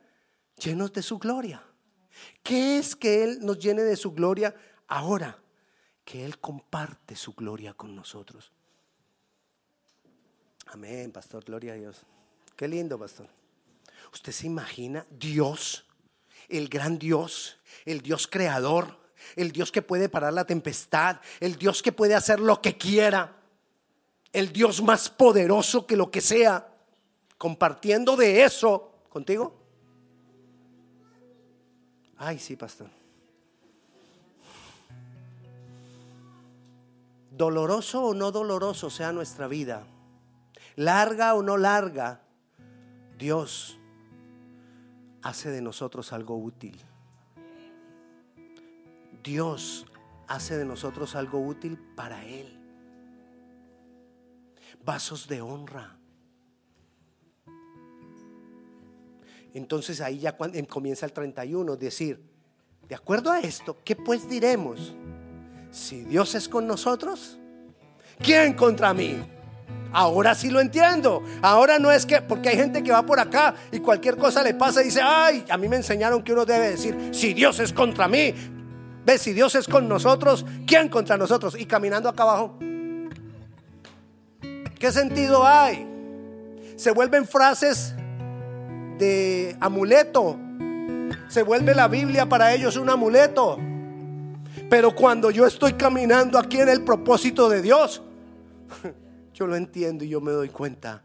llenos 0.55 0.93
de 0.93 1.01
su 1.01 1.17
gloria. 1.17 1.63
¿Qué 2.43 2.77
es 2.77 2.95
que 2.95 3.23
Él 3.23 3.39
nos 3.41 3.57
llene 3.57 3.81
de 3.81 3.95
su 3.95 4.11
gloria 4.11 4.55
ahora? 4.87 5.35
Que 6.05 6.23
Él 6.23 6.37
comparte 6.37 7.15
su 7.15 7.33
gloria 7.33 7.73
con 7.73 7.95
nosotros. 7.95 8.51
Amén, 10.67 11.11
pastor, 11.11 11.43
gloria 11.43 11.73
a 11.73 11.77
Dios. 11.77 12.03
Qué 12.55 12.67
lindo, 12.67 12.99
pastor. 12.99 13.27
¿Usted 14.11 14.31
se 14.31 14.45
imagina 14.45 15.07
Dios 15.09 15.87
el 16.49 16.69
gran 16.69 16.99
Dios, 16.99 17.57
el 17.85 18.01
Dios 18.01 18.27
creador, 18.27 18.99
el 19.35 19.51
Dios 19.51 19.71
que 19.71 19.81
puede 19.81 20.09
parar 20.09 20.33
la 20.33 20.45
tempestad, 20.45 21.17
el 21.39 21.57
Dios 21.57 21.81
que 21.81 21.91
puede 21.91 22.15
hacer 22.15 22.39
lo 22.39 22.61
que 22.61 22.77
quiera, 22.77 23.35
el 24.31 24.51
Dios 24.51 24.81
más 24.81 25.09
poderoso 25.09 25.85
que 25.85 25.95
lo 25.95 26.09
que 26.11 26.21
sea, 26.21 26.67
compartiendo 27.37 28.15
de 28.15 28.43
eso 28.43 28.91
contigo. 29.09 29.53
Ay, 32.17 32.39
sí, 32.39 32.55
pastor. 32.55 32.87
Doloroso 37.31 38.03
o 38.03 38.13
no 38.13 38.31
doloroso 38.31 38.89
sea 38.89 39.11
nuestra 39.11 39.47
vida, 39.47 39.85
larga 40.75 41.33
o 41.33 41.41
no 41.41 41.57
larga, 41.57 42.21
Dios 43.17 43.79
hace 45.23 45.49
de 45.49 45.61
nosotros 45.61 46.13
algo 46.13 46.37
útil. 46.37 46.79
Dios 49.23 49.85
hace 50.27 50.57
de 50.57 50.65
nosotros 50.65 51.15
algo 51.15 51.39
útil 51.39 51.79
para 51.95 52.25
Él. 52.25 52.59
Vasos 54.83 55.27
de 55.27 55.41
honra. 55.41 55.97
Entonces 59.53 60.01
ahí 60.01 60.19
ya 60.19 60.35
comienza 60.67 61.05
el 61.05 61.13
31, 61.13 61.75
decir, 61.77 62.21
de 62.87 62.95
acuerdo 62.95 63.31
a 63.31 63.39
esto, 63.39 63.77
¿qué 63.85 63.95
pues 63.95 64.27
diremos? 64.27 64.95
Si 65.71 66.03
Dios 66.03 66.35
es 66.35 66.49
con 66.49 66.67
nosotros, 66.67 67.37
¿quién 68.19 68.53
contra 68.53 68.93
mí? 68.93 69.23
Ahora 69.91 70.33
sí 70.33 70.49
lo 70.49 70.59
entiendo. 70.59 71.23
Ahora 71.41 71.77
no 71.77 71.91
es 71.91 72.05
que, 72.05 72.21
porque 72.21 72.49
hay 72.49 72.55
gente 72.57 72.81
que 72.83 72.91
va 72.91 73.05
por 73.05 73.19
acá 73.19 73.53
y 73.71 73.79
cualquier 73.79 74.17
cosa 74.17 74.41
le 74.41 74.55
pasa 74.55 74.81
y 74.81 74.85
dice, 74.85 75.01
ay, 75.03 75.45
a 75.47 75.57
mí 75.57 75.69
me 75.69 75.75
enseñaron 75.75 76.23
que 76.23 76.33
uno 76.33 76.45
debe 76.45 76.71
decir, 76.71 77.11
si 77.11 77.33
Dios 77.33 77.59
es 77.59 77.71
contra 77.71 78.07
mí, 78.07 78.33
ve, 79.05 79.17
si 79.17 79.33
Dios 79.33 79.55
es 79.55 79.67
con 79.67 79.87
nosotros, 79.87 80.45
¿quién 80.65 80.89
contra 80.89 81.17
nosotros? 81.17 81.55
Y 81.59 81.65
caminando 81.65 82.09
acá 82.09 82.23
abajo. 82.23 82.57
¿Qué 84.79 84.91
sentido 84.91 85.45
hay? 85.47 85.87
Se 86.75 86.91
vuelven 86.91 87.25
frases 87.25 87.93
de 88.97 89.55
amuleto. 89.59 90.37
Se 91.27 91.43
vuelve 91.43 91.73
la 91.73 91.87
Biblia 91.87 92.27
para 92.27 92.53
ellos 92.53 92.75
un 92.75 92.89
amuleto. 92.89 93.57
Pero 94.69 94.93
cuando 94.93 95.31
yo 95.31 95.45
estoy 95.45 95.73
caminando 95.73 96.37
aquí 96.37 96.59
en 96.59 96.69
el 96.69 96.83
propósito 96.83 97.49
de 97.49 97.61
Dios, 97.61 98.01
yo 99.33 99.47
lo 99.47 99.55
entiendo 99.55 100.03
y 100.03 100.09
yo 100.09 100.19
me 100.21 100.31
doy 100.31 100.49
cuenta. 100.49 101.01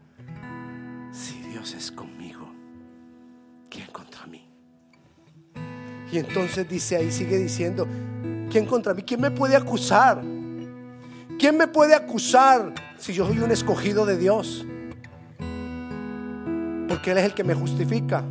Si 1.11 1.39
Dios 1.43 1.73
es 1.73 1.91
conmigo, 1.91 2.51
¿quién 3.69 3.87
contra? 3.87 4.08
Y 6.11 6.17
entonces 6.17 6.67
dice 6.67 6.95
ahí, 6.95 7.11
sigue 7.11 7.37
diciendo, 7.37 7.87
¿quién 8.49 8.65
contra 8.65 8.93
mí? 8.93 9.03
¿Quién 9.03 9.21
me 9.21 9.31
puede 9.31 9.55
acusar? 9.55 10.21
¿Quién 11.37 11.57
me 11.57 11.67
puede 11.67 11.95
acusar 11.95 12.73
si 12.97 13.13
yo 13.13 13.25
soy 13.27 13.39
un 13.39 13.51
escogido 13.51 14.05
de 14.05 14.17
Dios? 14.17 14.65
Porque 16.87 17.11
Él 17.11 17.19
es 17.19 17.25
el 17.25 17.33
que 17.33 17.43
me 17.43 17.53
justifica. 17.53 18.23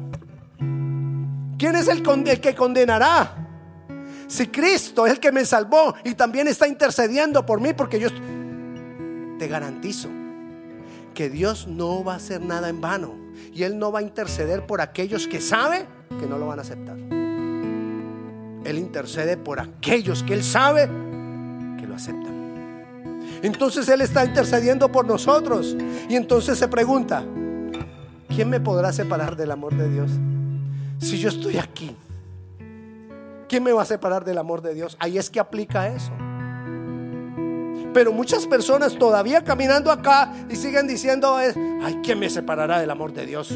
¿Quién 1.58 1.74
es 1.74 1.88
el, 1.88 2.02
que 2.40 2.54
condenará? 2.54 3.34
Si 4.26 4.46
Cristo 4.48 5.06
es 5.06 5.12
el 5.12 5.20
que 5.20 5.32
me 5.32 5.44
salvó 5.44 5.94
y 6.04 6.14
también 6.14 6.46
está 6.48 6.68
intercediendo 6.68 7.46
por 7.46 7.60
mí, 7.60 7.72
porque 7.72 7.98
yo 7.98 8.08
te 9.38 9.48
garantizo 9.48 10.08
que 11.14 11.30
Dios 11.30 11.66
no 11.66 12.04
va 12.04 12.14
a 12.14 12.16
hacer 12.16 12.40
nada 12.40 12.68
en 12.68 12.80
vano 12.80 13.14
y 13.52 13.62
Él 13.62 13.78
no 13.78 13.90
va 13.90 14.00
a 14.00 14.02
interceder 14.02 14.66
por 14.66 14.80
aquellos 14.80 15.26
que 15.26 15.40
sabe 15.40 15.86
que 16.20 16.26
no 16.26 16.38
lo 16.38 16.46
van 16.46 16.58
a 16.58 16.62
aceptar. 16.62 17.17
Él 18.68 18.78
intercede 18.78 19.36
por 19.36 19.60
aquellos 19.60 20.22
que 20.22 20.34
Él 20.34 20.44
sabe 20.44 20.88
que 21.78 21.86
lo 21.86 21.94
aceptan. 21.94 22.38
Entonces 23.42 23.88
Él 23.88 24.00
está 24.00 24.24
intercediendo 24.24 24.90
por 24.90 25.06
nosotros 25.06 25.76
y 26.08 26.16
entonces 26.16 26.58
se 26.58 26.68
pregunta, 26.68 27.24
¿quién 28.28 28.50
me 28.50 28.60
podrá 28.60 28.92
separar 28.92 29.36
del 29.36 29.50
amor 29.50 29.76
de 29.76 29.88
Dios? 29.88 30.10
Si 30.98 31.18
yo 31.18 31.28
estoy 31.28 31.58
aquí, 31.58 31.96
¿quién 33.48 33.62
me 33.62 33.72
va 33.72 33.82
a 33.82 33.86
separar 33.86 34.24
del 34.24 34.38
amor 34.38 34.62
de 34.62 34.74
Dios? 34.74 34.96
Ahí 35.00 35.18
es 35.18 35.30
que 35.30 35.40
aplica 35.40 35.88
eso. 35.88 36.12
Pero 37.94 38.12
muchas 38.12 38.46
personas 38.46 38.98
todavía 38.98 39.42
caminando 39.44 39.90
acá 39.90 40.32
y 40.50 40.56
siguen 40.56 40.86
diciendo, 40.86 41.36
ay, 41.36 42.00
¿quién 42.02 42.18
me 42.18 42.28
separará 42.28 42.80
del 42.80 42.90
amor 42.90 43.12
de 43.12 43.24
Dios? 43.24 43.48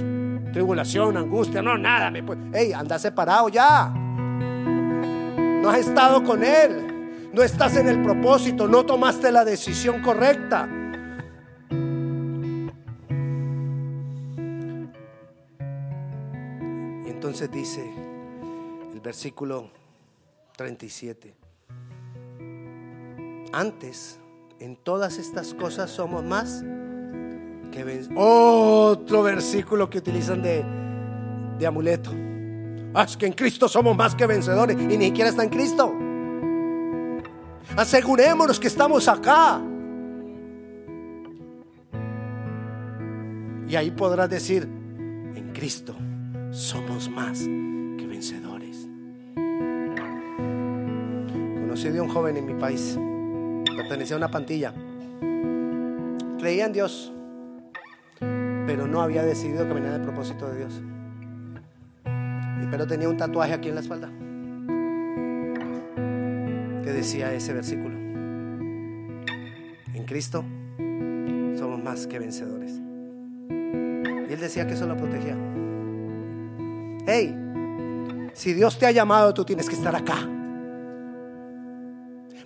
Tribulación, 0.52 1.16
angustia, 1.16 1.60
no, 1.60 1.76
nada. 1.76 2.10
Me 2.10 2.24
Hey, 2.52 2.72
anda 2.72 2.98
separado 2.98 3.48
ya. 3.48 3.92
No 5.62 5.70
has 5.70 5.78
estado 5.78 6.24
con 6.24 6.42
Él. 6.42 7.30
No 7.32 7.40
estás 7.40 7.76
en 7.76 7.86
el 7.86 8.02
propósito. 8.02 8.66
No 8.66 8.84
tomaste 8.84 9.30
la 9.30 9.44
decisión 9.44 10.02
correcta. 10.02 10.68
Y 17.06 17.10
entonces 17.10 17.48
dice 17.52 17.88
el 18.92 18.98
versículo 18.98 19.70
37. 20.56 21.32
Antes 23.52 24.18
en 24.58 24.74
todas 24.74 25.18
estas 25.18 25.54
cosas 25.54 25.90
somos 25.92 26.24
más 26.24 26.64
que 27.70 28.08
Otro 28.16 29.22
versículo 29.22 29.88
que 29.88 29.98
utilizan 29.98 30.42
de, 30.42 30.64
de 31.56 31.66
amuleto. 31.68 32.10
Ah, 32.94 33.04
es 33.04 33.16
que 33.16 33.26
en 33.26 33.32
Cristo 33.32 33.68
somos 33.68 33.96
más 33.96 34.14
que 34.14 34.26
vencedores 34.26 34.76
y 34.78 34.96
ni 34.98 35.06
siquiera 35.06 35.30
está 35.30 35.42
en 35.42 35.48
Cristo. 35.48 35.94
Asegurémonos 37.76 38.60
que 38.60 38.66
estamos 38.66 39.08
acá. 39.08 39.60
Y 43.66 43.76
ahí 43.76 43.90
podrás 43.90 44.28
decir, 44.28 44.68
en 45.34 45.52
Cristo 45.54 45.94
somos 46.50 47.08
más 47.08 47.38
que 47.40 48.06
vencedores. 48.06 48.86
Conocí 51.60 51.88
de 51.88 52.00
un 52.02 52.08
joven 52.10 52.36
en 52.36 52.44
mi 52.44 52.54
país, 52.54 52.98
pertenecía 53.74 54.16
a 54.16 54.18
una 54.18 54.30
pantilla. 54.30 54.74
Creía 56.38 56.66
en 56.66 56.72
Dios, 56.74 57.10
pero 58.18 58.86
no 58.86 59.00
había 59.00 59.22
decidido 59.22 59.66
caminar 59.66 59.94
el 59.94 60.02
propósito 60.02 60.46
de 60.50 60.58
Dios. 60.58 60.82
Pero 62.70 62.86
tenía 62.86 63.08
un 63.08 63.16
tatuaje 63.16 63.52
aquí 63.52 63.68
en 63.68 63.74
la 63.74 63.80
espalda 63.80 64.10
que 66.82 66.90
decía 66.90 67.32
ese 67.32 67.52
versículo. 67.52 67.96
En 69.94 70.04
Cristo 70.06 70.44
somos 71.58 71.82
más 71.82 72.06
que 72.06 72.18
vencedores. 72.18 72.80
Y 73.50 74.32
él 74.32 74.40
decía 74.40 74.66
que 74.66 74.74
eso 74.74 74.86
lo 74.86 74.96
protegía. 74.96 75.36
Hey, 77.06 77.36
si 78.34 78.54
Dios 78.54 78.78
te 78.78 78.86
ha 78.86 78.90
llamado, 78.90 79.34
tú 79.34 79.44
tienes 79.44 79.68
que 79.68 79.74
estar 79.74 79.94
acá. 79.94 80.28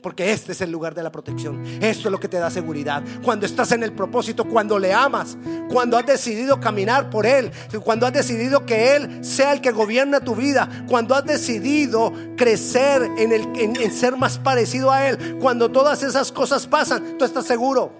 Porque 0.06 0.30
este 0.30 0.52
es 0.52 0.60
el 0.60 0.70
lugar 0.70 0.94
de 0.94 1.02
la 1.02 1.10
protección. 1.10 1.66
Esto 1.82 2.06
es 2.06 2.12
lo 2.12 2.20
que 2.20 2.28
te 2.28 2.38
da 2.38 2.48
seguridad. 2.48 3.02
Cuando 3.24 3.44
estás 3.44 3.72
en 3.72 3.82
el 3.82 3.92
propósito, 3.92 4.44
cuando 4.44 4.78
le 4.78 4.94
amas, 4.94 5.36
cuando 5.68 5.98
has 5.98 6.06
decidido 6.06 6.60
caminar 6.60 7.10
por 7.10 7.26
Él, 7.26 7.50
cuando 7.82 8.06
has 8.06 8.12
decidido 8.12 8.64
que 8.64 8.94
Él 8.94 9.24
sea 9.24 9.52
el 9.52 9.60
que 9.60 9.72
gobierna 9.72 10.20
tu 10.20 10.36
vida, 10.36 10.84
cuando 10.88 11.16
has 11.16 11.24
decidido 11.24 12.12
crecer 12.36 13.02
en, 13.18 13.32
el, 13.32 13.48
en 13.56 13.90
ser 13.90 14.16
más 14.16 14.38
parecido 14.38 14.92
a 14.92 15.08
Él, 15.08 15.38
cuando 15.40 15.72
todas 15.72 16.04
esas 16.04 16.30
cosas 16.30 16.68
pasan, 16.68 17.18
tú 17.18 17.24
estás 17.24 17.44
seguro. 17.44 17.92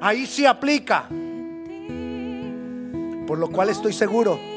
Ahí 0.00 0.26
sí 0.26 0.46
aplica. 0.46 1.06
Por 3.24 3.38
lo 3.38 3.52
cual 3.52 3.68
estoy 3.68 3.92
seguro 3.92 4.53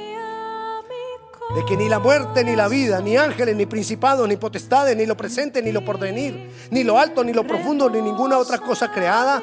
de 1.56 1.66
que 1.66 1.78
ni 1.78 1.88
la 1.88 2.00
muerte, 2.00 2.44
ni 2.44 2.56
la 2.56 2.68
vida, 2.68 3.02
ni 3.02 3.16
ángeles, 3.16 3.56
ni 3.56 3.66
principados, 3.66 4.28
ni 4.28 4.38
potestades, 4.38 4.96
ni 4.98 5.06
lo 5.06 5.16
presente, 5.16 5.62
ni 5.62 5.72
lo 5.72 5.84
porvenir, 5.84 6.52
ni 6.72 6.84
lo 6.84 7.00
alto, 7.00 7.24
ni 7.24 7.34
lo 7.34 7.46
profundo, 7.46 7.90
ni 7.90 8.02
ninguna 8.02 8.38
otra 8.38 8.58
cosa 8.58 8.92
creada, 8.92 9.42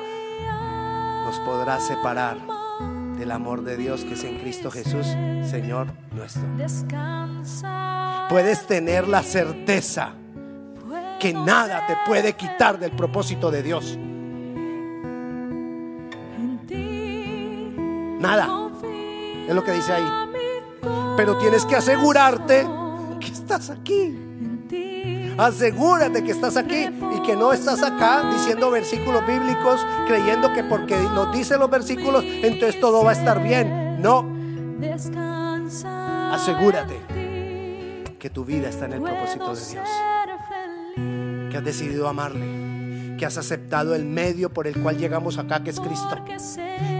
nos 1.24 1.38
podrá 1.40 1.80
separar 1.80 2.36
del 3.16 3.30
amor 3.30 3.62
de 3.62 3.76
Dios 3.76 4.04
que 4.04 4.14
es 4.14 4.24
en 4.24 4.38
Cristo 4.38 4.70
Jesús, 4.70 5.06
Señor 5.48 5.86
nuestro. 6.12 6.42
Puedes 8.28 8.66
tener 8.66 9.08
la 9.08 9.22
certeza 9.22 10.12
que 11.18 11.32
nada 11.32 11.86
te 11.86 11.96
puede 12.06 12.34
quitar 12.34 12.78
del 12.78 12.92
propósito 12.92 13.50
de 13.50 13.62
Dios. 13.62 13.98
Nada. 18.20 18.48
Es 19.48 19.54
lo 19.54 19.62
que 19.64 19.72
dice 19.72 19.92
ahí. 19.92 20.23
Pero 21.16 21.36
tienes 21.38 21.64
que 21.64 21.76
asegurarte 21.76 22.66
que 23.20 23.26
estás 23.26 23.70
aquí. 23.70 24.18
Asegúrate 25.36 26.22
que 26.22 26.30
estás 26.30 26.56
aquí 26.56 26.86
y 27.16 27.22
que 27.22 27.34
no 27.34 27.52
estás 27.52 27.82
acá 27.82 28.30
diciendo 28.32 28.70
versículos 28.70 29.26
bíblicos, 29.26 29.84
creyendo 30.06 30.52
que 30.52 30.62
porque 30.62 30.96
nos 30.96 31.32
dicen 31.32 31.58
los 31.58 31.70
versículos, 31.70 32.24
entonces 32.24 32.80
todo 32.80 33.02
va 33.02 33.10
a 33.10 33.14
estar 33.14 33.42
bien. 33.42 34.00
No. 34.00 34.24
Asegúrate 36.32 37.00
que 38.18 38.30
tu 38.30 38.44
vida 38.44 38.68
está 38.68 38.86
en 38.86 38.94
el 38.94 39.02
propósito 39.02 39.54
de 39.54 39.66
Dios. 39.66 39.88
Que 41.50 41.56
has 41.56 41.64
decidido 41.64 42.08
amarle. 42.08 42.63
Has 43.24 43.38
aceptado 43.38 43.94
el 43.94 44.04
medio 44.04 44.52
por 44.52 44.66
el 44.66 44.80
cual 44.82 44.98
llegamos 44.98 45.38
acá, 45.38 45.62
que 45.64 45.70
es 45.70 45.80
Cristo 45.80 46.22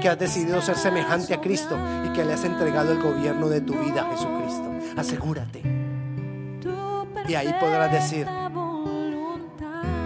que 0.00 0.08
has 0.08 0.18
decidido 0.18 0.60
ser 0.60 0.76
semejante 0.76 1.32
a 1.32 1.40
Cristo 1.40 1.78
y 2.04 2.12
que 2.12 2.24
le 2.24 2.34
has 2.34 2.44
entregado 2.44 2.92
el 2.92 3.02
gobierno 3.02 3.48
de 3.48 3.62
tu 3.62 3.72
vida 3.72 4.02
a 4.02 4.10
Jesucristo. 4.10 4.70
Asegúrate. 4.96 5.62
Y 7.26 7.34
ahí 7.34 7.54
podrás 7.58 7.90
decir, 7.90 8.26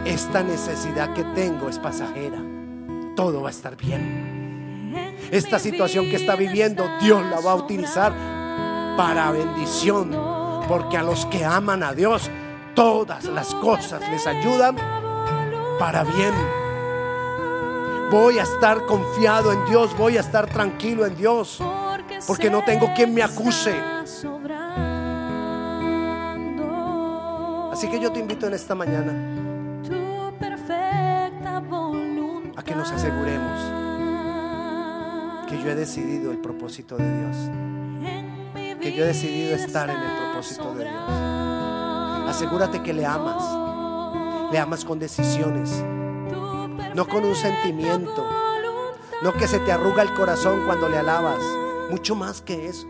esta 0.04 0.44
necesidad 0.44 1.12
que 1.14 1.24
tengo 1.24 1.68
es 1.68 1.80
pasajera. 1.80 2.38
Todo 3.16 3.42
va 3.42 3.48
a 3.48 3.50
estar 3.50 3.76
bien. 3.76 4.94
Esta 5.32 5.58
situación 5.58 6.08
que 6.08 6.16
está 6.16 6.36
viviendo, 6.36 6.88
Dios 7.00 7.20
la 7.26 7.40
va 7.40 7.52
a 7.52 7.56
utilizar 7.56 8.12
para 8.96 9.32
bendición. 9.32 10.16
Porque 10.68 10.96
a 10.96 11.02
los 11.02 11.26
que 11.26 11.44
aman 11.44 11.82
a 11.82 11.92
Dios, 11.92 12.30
todas 12.74 13.24
las 13.24 13.52
cosas 13.56 14.00
les 14.10 14.26
ayudan 14.28 14.76
para 15.78 16.04
bien. 16.04 16.34
Voy 18.10 18.38
a 18.38 18.42
estar 18.42 18.86
confiado 18.86 19.52
en 19.52 19.64
Dios, 19.66 19.96
voy 19.96 20.16
a 20.16 20.20
estar 20.20 20.46
tranquilo 20.46 21.04
en 21.06 21.16
Dios, 21.16 21.62
porque 22.26 22.50
no 22.50 22.64
tengo 22.64 22.92
quien 22.94 23.12
me 23.12 23.22
acuse. 23.22 23.74
Así 27.72 27.88
que 27.88 28.00
yo 28.00 28.10
te 28.10 28.18
invito 28.18 28.46
en 28.46 28.54
esta 28.54 28.74
mañana 28.74 29.12
a 32.56 32.62
que 32.64 32.74
nos 32.74 32.90
aseguremos 32.90 33.60
que 35.48 35.62
yo 35.62 35.70
he 35.70 35.74
decidido 35.74 36.30
el 36.30 36.38
propósito 36.38 36.96
de 36.96 37.20
Dios, 37.20 37.36
que 38.80 38.92
yo 38.92 39.04
he 39.04 39.06
decidido 39.06 39.54
estar 39.54 39.88
en 39.88 39.96
el 39.96 40.16
propósito 40.24 40.74
de 40.74 40.84
Dios. 40.84 41.10
Asegúrate 42.28 42.82
que 42.82 42.92
le 42.92 43.06
amas, 43.06 43.67
le 44.50 44.58
amas 44.58 44.84
con 44.84 44.98
decisiones 44.98 45.82
no 46.98 47.06
con 47.06 47.24
un 47.24 47.36
sentimiento, 47.36 48.26
no 49.22 49.32
que 49.34 49.46
se 49.46 49.60
te 49.60 49.70
arruga 49.70 50.02
el 50.02 50.12
corazón 50.14 50.62
cuando 50.66 50.88
le 50.88 50.98
alabas, 50.98 51.38
mucho 51.90 52.16
más 52.16 52.42
que 52.42 52.66
eso. 52.66 52.88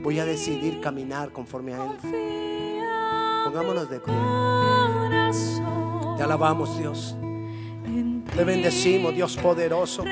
Voy 0.00 0.18
a 0.18 0.24
decidir 0.24 0.80
caminar 0.80 1.30
conforme 1.30 1.74
a 1.74 1.84
Él. 1.84 1.92
Pongámonos 3.44 3.88
de 3.88 4.00
pie. 4.00 4.14
Te 6.16 6.24
alabamos, 6.24 6.76
Dios. 6.76 7.16
Te 8.34 8.42
bendecimos, 8.42 9.14
Dios 9.14 9.36
poderoso. 9.36 10.02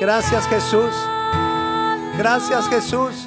Gracias, 0.00 0.48
Jesús. 0.48 0.94
Gracias, 2.18 2.68
Jesús. 2.68 3.26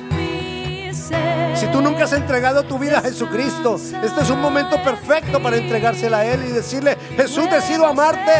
Si 1.55 1.67
tú 1.67 1.81
nunca 1.81 2.05
has 2.05 2.13
entregado 2.13 2.63
tu 2.63 2.79
vida 2.79 2.99
a 2.99 3.01
Jesucristo, 3.01 3.75
este 3.75 4.21
es 4.21 4.29
un 4.29 4.41
momento 4.41 4.81
perfecto 4.83 5.41
para 5.41 5.57
entregársela 5.57 6.19
a 6.19 6.25
Él 6.25 6.43
y 6.47 6.51
decirle, 6.51 6.97
Jesús, 7.15 7.49
decido 7.49 7.85
amarte. 7.85 8.31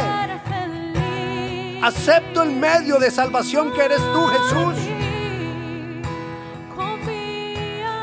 Acepto 1.82 2.42
el 2.42 2.52
medio 2.52 2.98
de 2.98 3.12
salvación 3.12 3.72
que 3.74 3.86
eres 3.86 4.00
tú, 4.00 4.26
Jesús. 4.28 4.76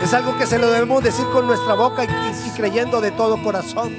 Es 0.01 0.15
algo 0.15 0.37
que 0.37 0.47
se 0.47 0.59
lo 0.59 0.71
debemos 0.71 1.03
decir 1.03 1.27
con 1.33 1.47
nuestra 1.47 1.75
boca 1.75 2.05
y, 2.05 2.09
y 2.09 2.51
creyendo 2.57 3.01
de 3.01 3.11
todo 3.13 3.43
corazón. 3.43 3.97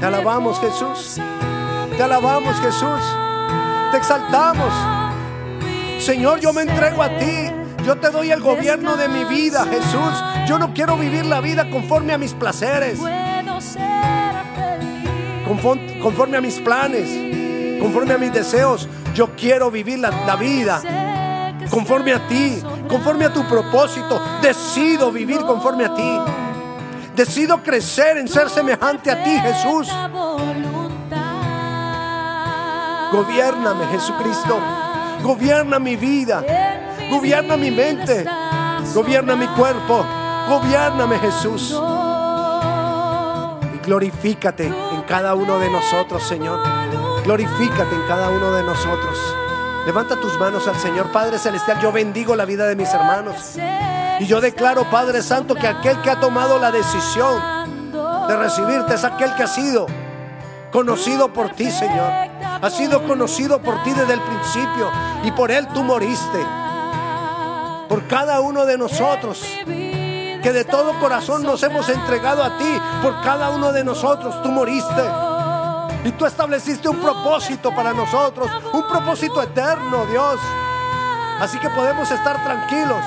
Te 0.00 0.06
alabamos, 0.06 0.60
Jesús. 0.60 1.20
Te 1.96 2.02
alabamos, 2.02 2.56
Jesús. 2.60 3.00
Te 3.90 3.96
exaltamos. 3.96 4.72
Señor, 5.98 6.38
yo 6.38 6.52
me 6.52 6.62
entrego 6.62 7.02
a 7.02 7.08
ti. 7.18 7.47
Yo 7.88 7.96
te 7.96 8.10
doy 8.10 8.30
el 8.30 8.42
gobierno 8.42 8.98
de 8.98 9.08
mi 9.08 9.24
vida, 9.24 9.64
Jesús. 9.64 10.12
Yo 10.46 10.58
no 10.58 10.74
quiero 10.74 10.98
vivir 10.98 11.24
la 11.24 11.40
vida 11.40 11.70
conforme 11.70 12.12
a 12.12 12.18
mis 12.18 12.34
placeres. 12.34 12.98
Conforme 16.02 16.36
a 16.36 16.40
mis 16.42 16.60
planes. 16.60 17.80
Conforme 17.80 18.12
a 18.12 18.18
mis 18.18 18.30
deseos. 18.30 18.86
Yo 19.14 19.34
quiero 19.34 19.70
vivir 19.70 20.00
la, 20.00 20.10
la 20.26 20.36
vida 20.36 20.82
conforme 21.70 22.12
a 22.12 22.28
ti. 22.28 22.62
Conforme 22.90 23.24
a 23.24 23.32
tu 23.32 23.48
propósito. 23.48 24.20
Decido 24.42 25.10
vivir 25.10 25.40
conforme 25.46 25.86
a 25.86 25.94
ti. 25.94 26.18
Decido 27.16 27.62
crecer 27.62 28.18
en 28.18 28.28
ser 28.28 28.50
semejante 28.50 29.10
a 29.10 29.24
ti, 29.24 29.40
Jesús. 29.40 29.88
Gobiername, 33.12 33.86
Jesucristo. 33.86 34.60
Gobierna 35.22 35.78
mi 35.78 35.96
vida. 35.96 36.44
Gobierna 37.10 37.56
mi 37.56 37.70
mente. 37.70 38.24
Gobierna 38.94 39.36
mi 39.36 39.46
cuerpo. 39.48 40.04
Gobiername, 40.48 41.18
Jesús. 41.18 41.70
Y 43.74 43.78
glorifícate 43.84 44.66
en 44.66 45.02
cada 45.06 45.34
uno 45.34 45.58
de 45.58 45.70
nosotros, 45.70 46.22
Señor. 46.22 46.60
Glorifícate 47.24 47.94
en 47.94 48.06
cada 48.06 48.30
uno 48.30 48.52
de 48.52 48.62
nosotros. 48.62 49.18
Levanta 49.86 50.16
tus 50.16 50.38
manos 50.38 50.66
al 50.68 50.76
Señor 50.76 51.12
Padre 51.12 51.38
Celestial. 51.38 51.80
Yo 51.80 51.92
bendigo 51.92 52.34
la 52.36 52.44
vida 52.44 52.66
de 52.66 52.76
mis 52.76 52.88
hermanos. 52.92 53.56
Y 54.20 54.26
yo 54.26 54.40
declaro, 54.40 54.84
Padre 54.90 55.22
Santo, 55.22 55.54
que 55.54 55.66
aquel 55.66 56.00
que 56.02 56.10
ha 56.10 56.20
tomado 56.20 56.58
la 56.58 56.70
decisión 56.70 57.92
de 58.28 58.36
recibirte 58.36 58.94
es 58.94 59.04
aquel 59.04 59.34
que 59.34 59.44
ha 59.44 59.46
sido 59.46 59.86
conocido 60.72 61.32
por 61.32 61.50
ti, 61.50 61.70
Señor. 61.70 62.10
ha 62.60 62.70
sido 62.70 63.06
conocido 63.06 63.60
por 63.60 63.82
ti 63.82 63.92
desde 63.92 64.14
el 64.14 64.20
principio 64.20 64.90
y 65.24 65.30
por 65.30 65.50
él 65.50 65.66
tú 65.68 65.82
moriste. 65.82 66.44
Por 67.88 68.06
cada 68.06 68.40
uno 68.40 68.66
de 68.66 68.76
nosotros 68.76 69.42
que 70.42 70.52
de 70.52 70.64
todo 70.64 70.98
corazón 71.00 71.42
nos 71.42 71.62
hemos 71.62 71.88
entregado 71.88 72.44
a 72.44 72.56
ti, 72.58 72.80
por 73.02 73.20
cada 73.22 73.50
uno 73.50 73.72
de 73.72 73.84
nosotros 73.84 74.40
tú 74.42 74.50
moriste. 74.50 75.02
Y 76.04 76.12
tú 76.12 76.26
estableciste 76.26 76.88
un 76.88 76.98
propósito 76.98 77.74
para 77.74 77.92
nosotros, 77.92 78.48
un 78.72 78.86
propósito 78.86 79.42
eterno, 79.42 80.06
Dios. 80.06 80.38
Así 81.40 81.58
que 81.58 81.68
podemos 81.70 82.10
estar 82.10 82.42
tranquilos, 82.44 83.02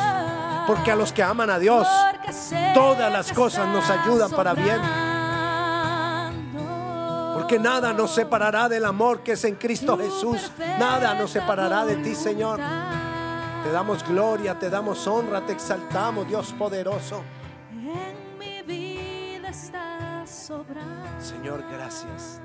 porque 0.67 0.91
a 0.91 0.95
los 0.95 1.11
que 1.11 1.23
aman 1.23 1.49
a 1.49 1.59
Dios, 1.59 1.87
todas 2.73 3.11
las 3.11 3.31
cosas 3.31 3.67
nos 3.67 3.89
ayudan 3.89 4.31
para 4.31 4.53
bien. 4.53 4.79
Porque 7.33 7.59
nada 7.59 7.93
nos 7.93 8.11
separará 8.11 8.69
del 8.69 8.85
amor 8.85 9.21
que 9.21 9.33
es 9.33 9.43
en 9.45 9.55
Cristo 9.55 9.97
Jesús. 9.97 10.51
Nada 10.79 11.13
nos 11.15 11.31
separará 11.31 11.85
de 11.85 11.95
ti, 11.97 12.13
Señor. 12.13 12.59
Te 13.63 13.71
damos 13.71 14.03
gloria, 14.07 14.57
te 14.57 14.71
damos 14.71 15.05
honra, 15.05 15.45
te 15.45 15.53
exaltamos, 15.53 16.27
Dios 16.27 16.51
poderoso. 16.53 17.23
Señor, 21.19 21.63
gracias. 21.71 22.41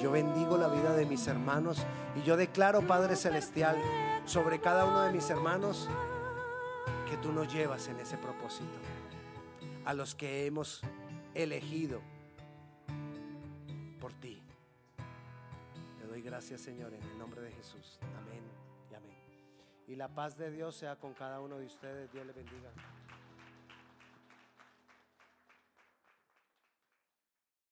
Yo 0.00 0.10
bendigo 0.10 0.58
la 0.58 0.68
vida 0.68 0.94
de 0.94 1.06
mis 1.06 1.26
hermanos 1.28 1.78
y 2.16 2.22
yo 2.22 2.36
declaro, 2.36 2.82
Padre 2.82 3.14
Celestial, 3.14 3.76
sobre 4.24 4.60
cada 4.60 4.84
uno 4.84 5.02
de 5.02 5.12
mis 5.12 5.30
hermanos, 5.30 5.88
que 7.08 7.16
tú 7.18 7.32
nos 7.32 7.52
llevas 7.52 7.86
en 7.86 8.00
ese 8.00 8.16
propósito. 8.18 8.64
A 9.84 9.94
los 9.94 10.16
que 10.16 10.46
hemos 10.46 10.82
elegido 11.34 12.00
por 14.00 14.12
ti. 14.12 14.42
Te 16.00 16.06
doy 16.08 16.20
gracias, 16.20 16.60
Señor, 16.62 16.92
en 16.92 17.02
el 17.02 17.18
nombre 17.18 17.40
de 17.42 17.52
Jesús. 17.52 17.98
Amén 18.02 18.25
y 19.86 19.96
la 19.96 20.08
paz 20.08 20.36
de 20.36 20.50
Dios 20.50 20.76
sea 20.76 20.96
con 20.96 21.14
cada 21.14 21.40
uno 21.40 21.58
de 21.58 21.66
ustedes. 21.66 22.12
Dios 22.12 22.26
le 22.26 22.32
bendiga. 22.32 22.70